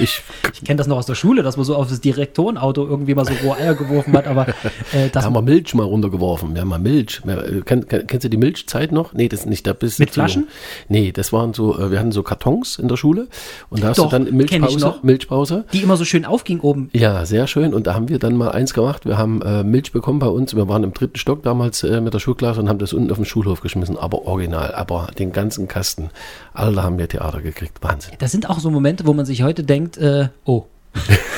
Ich, 0.00 0.22
Ich 0.60 0.64
kenne 0.64 0.78
das 0.78 0.86
noch 0.88 0.96
aus 0.96 1.06
der 1.06 1.14
Schule, 1.14 1.42
dass 1.42 1.56
man 1.56 1.64
so 1.64 1.76
auf 1.76 1.88
das 1.88 2.00
Direktorenauto 2.00 2.86
irgendwie 2.86 3.14
mal 3.14 3.24
so 3.24 3.32
rohe 3.44 3.56
Eier 3.56 3.74
geworfen 3.74 4.12
hat, 4.16 4.26
aber 4.26 4.48
äh, 4.92 5.04
da 5.04 5.08
das 5.12 5.24
haben 5.24 5.34
wir 5.34 5.42
Milch 5.42 5.72
mal 5.74 5.84
runtergeworfen. 5.84 6.54
Wir 6.54 6.62
haben 6.62 6.68
mal 6.68 6.78
Milch. 6.78 7.20
Wir, 7.24 7.44
äh, 7.44 7.60
kenn, 7.60 7.86
kenn, 7.86 8.06
kennst 8.06 8.24
du 8.24 8.28
die 8.30 8.36
Milchzeit 8.36 8.90
noch? 8.90 9.12
Nee, 9.12 9.28
das 9.28 9.46
nicht. 9.46 9.66
Da 9.66 9.72
bist 9.72 9.98
Mit 10.00 10.10
Flaschen? 10.10 10.42
jung. 10.42 10.50
Nee, 10.88 11.12
das 11.12 11.32
waren 11.32 11.54
so, 11.54 11.78
äh, 11.78 11.90
wir 11.90 11.98
hatten 11.98 12.12
so 12.12 12.22
Kartons 12.22 12.78
in 12.78 12.88
der 12.88 12.96
Schule. 12.96 13.28
Und 13.70 13.82
da 13.82 13.88
hast 13.88 13.98
Doch, 13.98 14.10
du 14.10 14.18
dann 14.18 14.34
Milchpause. 14.34 14.94
Milchpause. 15.02 15.64
die 15.72 15.82
immer 15.82 15.96
so 15.96 16.04
schön 16.04 16.24
aufging 16.24 16.60
oben. 16.60 16.90
Ja, 16.92 17.24
sehr 17.24 17.46
schön. 17.46 17.72
Und 17.72 17.86
da 17.86 17.94
haben 17.94 18.08
wir 18.08 18.18
dann 18.18 18.36
mal 18.36 18.50
eins 18.50 18.74
gemacht. 18.74 19.06
Wir 19.06 19.16
haben 19.16 19.42
äh, 19.42 19.62
Milch 19.62 19.92
bekommen 19.92 20.18
bei 20.18 20.28
uns. 20.28 20.56
Wir 20.56 20.68
waren 20.68 20.82
im 20.82 20.92
dritten 20.92 21.18
Stock 21.18 21.42
damals 21.42 21.82
äh, 21.84 22.00
mit 22.00 22.14
der 22.14 22.17
Schulklasse 22.20 22.60
und 22.60 22.68
haben 22.68 22.78
das 22.78 22.92
unten 22.92 23.10
auf 23.10 23.18
den 23.18 23.24
Schulhof 23.24 23.60
geschmissen. 23.60 23.96
Aber 23.96 24.26
original, 24.26 24.74
aber 24.74 25.08
den 25.18 25.32
ganzen 25.32 25.68
Kasten. 25.68 26.10
Alle 26.52 26.82
haben 26.82 26.98
wir 26.98 27.08
Theater 27.08 27.40
gekriegt. 27.40 27.78
Wahnsinn. 27.82 28.14
Das 28.18 28.32
sind 28.32 28.48
auch 28.48 28.58
so 28.58 28.70
Momente, 28.70 29.06
wo 29.06 29.14
man 29.14 29.26
sich 29.26 29.42
heute 29.42 29.64
denkt, 29.64 29.96
äh, 29.98 30.28
oh. 30.44 30.66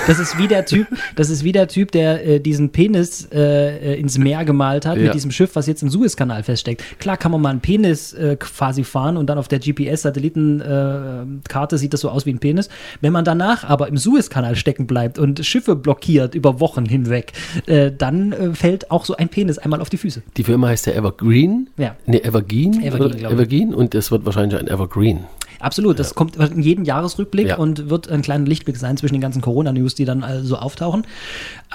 Das 0.06 0.18
ist 0.18 0.38
wie 0.38 0.48
der 0.48 0.64
Typ, 0.64 0.86
das 1.14 1.28
ist 1.30 1.44
wie 1.44 1.52
der 1.52 1.68
Typ, 1.68 1.92
der 1.92 2.26
äh, 2.26 2.40
diesen 2.40 2.70
Penis 2.70 3.28
äh, 3.32 3.92
äh, 3.94 4.00
ins 4.00 4.16
Meer 4.18 4.44
gemalt 4.44 4.86
hat 4.86 4.96
Ja. 4.96 5.04
mit 5.04 5.14
diesem 5.14 5.30
Schiff, 5.30 5.50
was 5.54 5.66
jetzt 5.66 5.82
im 5.82 5.90
Suezkanal 5.90 6.42
feststeckt. 6.42 6.82
Klar 6.98 7.16
kann 7.16 7.30
man 7.30 7.40
mal 7.40 7.50
einen 7.50 7.60
Penis 7.60 8.12
äh, 8.14 8.36
quasi 8.36 8.82
fahren 8.82 9.16
und 9.16 9.26
dann 9.28 9.38
auf 9.38 9.46
der 9.48 9.58
GPS-Satellitenkarte 9.60 11.26
Karte 11.48 11.78
sieht 11.78 11.92
das 11.92 12.00
so 12.00 12.08
aus 12.10 12.26
wie 12.26 12.32
ein 12.32 12.38
Penis. 12.38 12.68
Wenn 13.00 13.12
man 13.12 13.24
danach 13.24 13.64
aber 13.64 13.88
im 13.88 13.96
Suezkanal 13.98 14.56
stecken 14.56 14.86
bleibt 14.86 15.18
und 15.18 15.44
Schiffe 15.44 15.76
blockiert 15.76 16.34
über 16.34 16.60
Wochen 16.60 16.86
hinweg, 16.86 17.32
äh, 17.66 17.90
dann 17.96 18.32
äh, 18.32 18.54
fällt 18.54 18.90
auch 18.90 19.04
so 19.04 19.16
ein 19.16 19.28
Penis 19.28 19.58
einmal 19.58 19.80
auf 19.80 19.90
die 19.90 19.98
Füße. 19.98 20.22
Die 20.36 20.44
Firma 20.44 20.68
heißt 20.68 20.86
ja 20.86 20.94
Evergreen. 20.94 21.68
Ja. 21.76 21.94
Nee, 22.06 22.18
Evergreen. 22.22 22.82
Evergreen. 22.82 23.24
Evergreen. 23.24 23.74
Und 23.74 23.94
das 23.94 24.10
wird 24.10 24.24
wahrscheinlich 24.24 24.58
ein 24.58 24.66
Evergreen. 24.68 25.24
Absolut, 25.60 25.98
das 25.98 26.14
kommt 26.14 26.36
in 26.36 26.62
jeden 26.62 26.84
Jahresrückblick 26.84 27.48
Ja. 27.48 27.56
und 27.56 27.90
wird 27.90 28.08
ein 28.10 28.22
kleiner 28.22 28.46
Lichtblick 28.46 28.76
sein 28.76 28.96
zwischen 28.96 29.14
den 29.14 29.20
ganzen 29.20 29.42
Corona-News, 29.42 29.94
die 29.94 30.04
dann 30.04 30.24
also 30.24 30.56
auftauchen. 30.56 31.06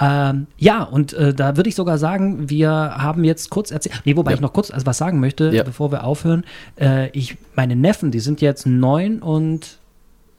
Ähm, 0.00 0.46
ja, 0.58 0.82
und 0.82 1.12
äh, 1.12 1.32
da 1.32 1.56
würde 1.56 1.68
ich 1.68 1.74
sogar 1.76 1.96
sagen, 1.98 2.50
wir 2.50 2.68
haben 2.70 3.24
jetzt 3.24 3.50
kurz 3.50 3.70
erzählt, 3.70 4.02
nee, 4.04 4.16
wobei 4.16 4.32
Ja. 4.32 4.34
ich 4.36 4.40
noch 4.40 4.52
kurz 4.52 4.70
also 4.70 4.86
was 4.86 4.98
sagen 4.98 5.20
möchte, 5.20 5.50
Ja. 5.54 5.62
bevor 5.62 5.92
wir 5.92 6.04
aufhören. 6.04 6.44
Äh, 6.80 7.10
ich, 7.10 7.36
meine 7.54 7.76
Neffen, 7.76 8.10
die 8.10 8.20
sind 8.20 8.40
jetzt 8.40 8.66
neun 8.66 9.22
und 9.22 9.78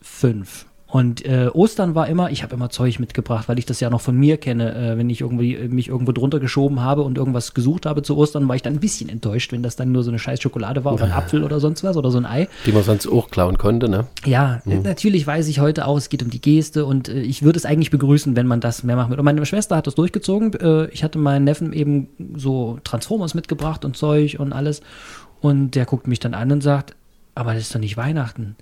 fünf. 0.01 0.65
Und 0.89 1.25
äh, 1.25 1.49
Ostern 1.53 1.95
war 1.95 2.07
immer, 2.07 2.31
ich 2.31 2.43
habe 2.43 2.55
immer 2.55 2.69
Zeug 2.69 2.99
mitgebracht, 2.99 3.49
weil 3.49 3.59
ich 3.59 3.65
das 3.65 3.81
ja 3.81 3.89
noch 3.89 3.99
von 3.99 4.15
mir 4.15 4.37
kenne. 4.37 4.73
Äh, 4.73 4.97
wenn 4.97 5.09
ich 5.09 5.19
irgendwie 5.19 5.55
äh, 5.55 5.67
mich 5.67 5.89
irgendwo 5.89 6.13
drunter 6.13 6.39
geschoben 6.39 6.81
habe 6.81 7.01
und 7.01 7.17
irgendwas 7.17 7.53
gesucht 7.53 7.85
habe 7.85 8.03
zu 8.03 8.15
Ostern, 8.15 8.47
war 8.47 8.55
ich 8.55 8.61
dann 8.61 8.73
ein 8.73 8.79
bisschen 8.79 9.09
enttäuscht, 9.09 9.51
wenn 9.51 9.63
das 9.63 9.75
dann 9.75 9.91
nur 9.91 10.03
so 10.03 10.11
eine 10.11 10.19
scheiß 10.19 10.41
Schokolade 10.41 10.85
war 10.85 10.93
oder 10.93 11.03
ein 11.03 11.11
Apfel 11.11 11.43
oder 11.43 11.59
sonst 11.59 11.83
was 11.83 11.97
oder 11.97 12.09
so 12.09 12.17
ein 12.17 12.25
Ei. 12.25 12.47
Die 12.65 12.71
man 12.71 12.83
sonst 12.83 13.05
auch 13.05 13.29
klauen 13.29 13.57
konnte, 13.57 13.89
ne? 13.89 14.07
Ja, 14.25 14.61
äh, 14.65 14.77
natürlich 14.77 15.27
weiß 15.27 15.49
ich 15.49 15.59
heute 15.59 15.87
auch, 15.87 15.97
es 15.97 16.07
geht 16.07 16.23
um 16.23 16.29
die 16.29 16.41
Geste 16.41 16.85
und 16.85 17.09
äh, 17.09 17.19
ich 17.19 17.43
würde 17.43 17.57
es 17.57 17.65
eigentlich 17.65 17.91
begrüßen, 17.91 18.37
wenn 18.37 18.47
man 18.47 18.61
das 18.61 18.83
mehr 18.83 18.95
machen 18.95 19.09
würde. 19.09 19.21
Und 19.21 19.25
meine 19.25 19.45
Schwester 19.45 19.75
hat 19.75 19.87
das 19.87 19.95
durchgezogen. 19.95 20.53
Äh, 20.53 20.85
ich 20.91 21.03
hatte 21.03 21.19
meinen 21.19 21.43
Neffen 21.43 21.73
eben 21.73 22.07
so 22.35 22.79
Transformers 22.85 23.33
mitgebracht 23.33 23.83
und 23.83 23.97
Zeug 23.97 24.37
und 24.39 24.53
alles. 24.53 24.81
Und 25.41 25.71
der 25.71 25.85
guckt 25.85 26.07
mich 26.07 26.19
dann 26.19 26.33
an 26.33 26.49
und 26.51 26.61
sagt, 26.61 26.95
aber 27.35 27.53
das 27.53 27.63
ist 27.63 27.75
doch 27.75 27.79
nicht 27.79 27.97
Weihnachten. 27.97 28.55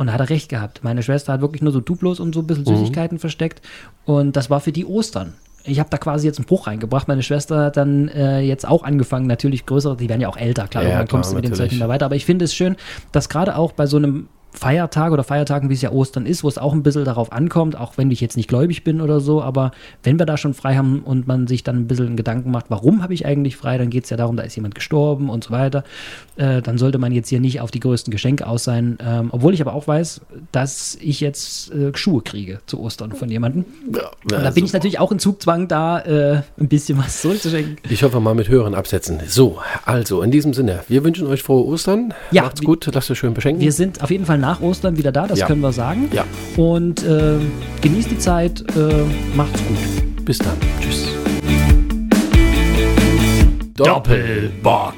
Und 0.00 0.06
da 0.06 0.14
hat 0.14 0.20
er 0.20 0.30
recht 0.30 0.48
gehabt. 0.48 0.82
Meine 0.82 1.02
Schwester 1.02 1.34
hat 1.34 1.42
wirklich 1.42 1.60
nur 1.60 1.74
so 1.74 1.80
Duplos 1.82 2.20
und 2.20 2.34
so 2.34 2.40
ein 2.40 2.46
bisschen 2.46 2.64
Süßigkeiten 2.64 3.18
versteckt. 3.18 3.60
Und 4.06 4.34
das 4.34 4.48
war 4.48 4.60
für 4.60 4.72
die 4.72 4.86
Ostern. 4.86 5.34
Ich 5.64 5.78
habe 5.78 5.90
da 5.90 5.98
quasi 5.98 6.26
jetzt 6.26 6.38
einen 6.38 6.46
Bruch 6.46 6.68
reingebracht. 6.68 7.06
Meine 7.06 7.22
Schwester 7.22 7.66
hat 7.66 7.76
dann 7.76 8.08
äh, 8.08 8.40
jetzt 8.40 8.66
auch 8.66 8.82
angefangen, 8.82 9.26
natürlich 9.26 9.66
größere, 9.66 9.98
die 9.98 10.08
werden 10.08 10.22
ja 10.22 10.30
auch 10.30 10.38
älter, 10.38 10.68
klar, 10.68 10.84
Ja, 10.84 10.88
klar, 10.90 11.06
kommst 11.06 11.32
du 11.32 11.34
mit 11.34 11.44
dem 11.44 11.48
Zeug 11.50 11.58
natürlich. 11.58 11.72
nicht 11.72 11.80
mehr 11.80 11.90
weiter. 11.90 12.06
Aber 12.06 12.16
ich 12.16 12.24
finde 12.24 12.46
es 12.46 12.54
schön, 12.54 12.76
dass 13.12 13.28
gerade 13.28 13.56
auch 13.56 13.72
bei 13.72 13.84
so 13.84 13.98
einem 13.98 14.28
Feiertag 14.52 15.12
oder 15.12 15.24
Feiertagen, 15.24 15.68
wie 15.68 15.74
es 15.74 15.82
ja 15.82 15.90
Ostern 15.90 16.26
ist, 16.26 16.44
wo 16.44 16.48
es 16.48 16.58
auch 16.58 16.72
ein 16.72 16.82
bisschen 16.82 17.04
darauf 17.04 17.32
ankommt, 17.32 17.76
auch 17.76 17.96
wenn 17.96 18.10
ich 18.10 18.20
jetzt 18.20 18.36
nicht 18.36 18.48
gläubig 18.48 18.84
bin 18.84 19.00
oder 19.00 19.20
so, 19.20 19.42
aber 19.42 19.72
wenn 20.02 20.18
wir 20.18 20.26
da 20.26 20.36
schon 20.36 20.54
frei 20.54 20.76
haben 20.76 21.00
und 21.00 21.26
man 21.26 21.46
sich 21.46 21.62
dann 21.62 21.76
ein 21.76 21.86
bisschen 21.86 22.16
Gedanken 22.16 22.50
macht, 22.50 22.66
warum 22.68 23.02
habe 23.02 23.14
ich 23.14 23.26
eigentlich 23.26 23.56
frei, 23.56 23.78
dann 23.78 23.90
geht 23.90 24.04
es 24.04 24.10
ja 24.10 24.16
darum, 24.16 24.36
da 24.36 24.42
ist 24.42 24.56
jemand 24.56 24.74
gestorben 24.74 25.30
und 25.30 25.44
so 25.44 25.50
weiter, 25.50 25.84
äh, 26.36 26.62
dann 26.62 26.78
sollte 26.78 26.98
man 26.98 27.12
jetzt 27.12 27.28
hier 27.28 27.40
nicht 27.40 27.60
auf 27.60 27.70
die 27.70 27.80
größten 27.80 28.10
Geschenke 28.10 28.46
aus 28.46 28.64
sein, 28.64 28.98
ähm, 29.04 29.28
obwohl 29.30 29.54
ich 29.54 29.60
aber 29.60 29.74
auch 29.74 29.86
weiß, 29.86 30.20
dass 30.52 30.98
ich 31.00 31.20
jetzt 31.20 31.72
äh, 31.72 31.92
Schuhe 31.94 32.22
kriege 32.22 32.60
zu 32.66 32.80
Ostern 32.80 33.12
von 33.12 33.28
jemandem. 33.30 33.64
Ja, 33.94 34.10
Und 34.22 34.44
da 34.44 34.50
bin 34.50 34.64
ich 34.64 34.72
natürlich 34.72 34.98
auch 34.98 35.12
in 35.12 35.18
Zugzwang, 35.18 35.68
da 35.68 36.00
äh, 36.00 36.42
ein 36.58 36.68
bisschen 36.68 36.98
was 36.98 37.20
zurückzuschenken. 37.22 37.78
Ich 37.88 38.02
hoffe 38.02 38.20
mal 38.20 38.34
mit 38.34 38.48
höheren 38.48 38.74
Absätzen. 38.74 39.20
So, 39.26 39.58
also 39.84 40.22
in 40.22 40.30
diesem 40.30 40.54
Sinne, 40.54 40.80
wir 40.88 41.04
wünschen 41.04 41.26
euch 41.26 41.42
frohe 41.42 41.64
Ostern. 41.66 42.14
Ja, 42.30 42.42
Macht's 42.42 42.62
gut, 42.62 42.88
lasst 42.92 43.10
euch 43.10 43.18
schön 43.18 43.34
beschenken. 43.34 43.62
Wir 43.62 43.72
sind 43.72 44.02
auf 44.02 44.10
jeden 44.10 44.26
Fall 44.26 44.39
nach 44.40 44.60
Ostern 44.60 44.96
wieder 44.96 45.12
da, 45.12 45.26
das 45.26 45.38
Ja. 45.40 45.46
können 45.46 45.60
wir 45.60 45.72
sagen. 45.72 46.08
Ja. 46.12 46.24
Und 46.56 47.02
äh, 47.04 47.34
genießt 47.82 48.10
die 48.10 48.18
Zeit, 48.18 48.60
äh, 48.76 49.04
macht's 49.36 49.60
gut. 49.66 50.24
Bis 50.24 50.38
dann. 50.38 50.56
Tschüss. 50.80 51.06
Doppelbock. 53.74 54.94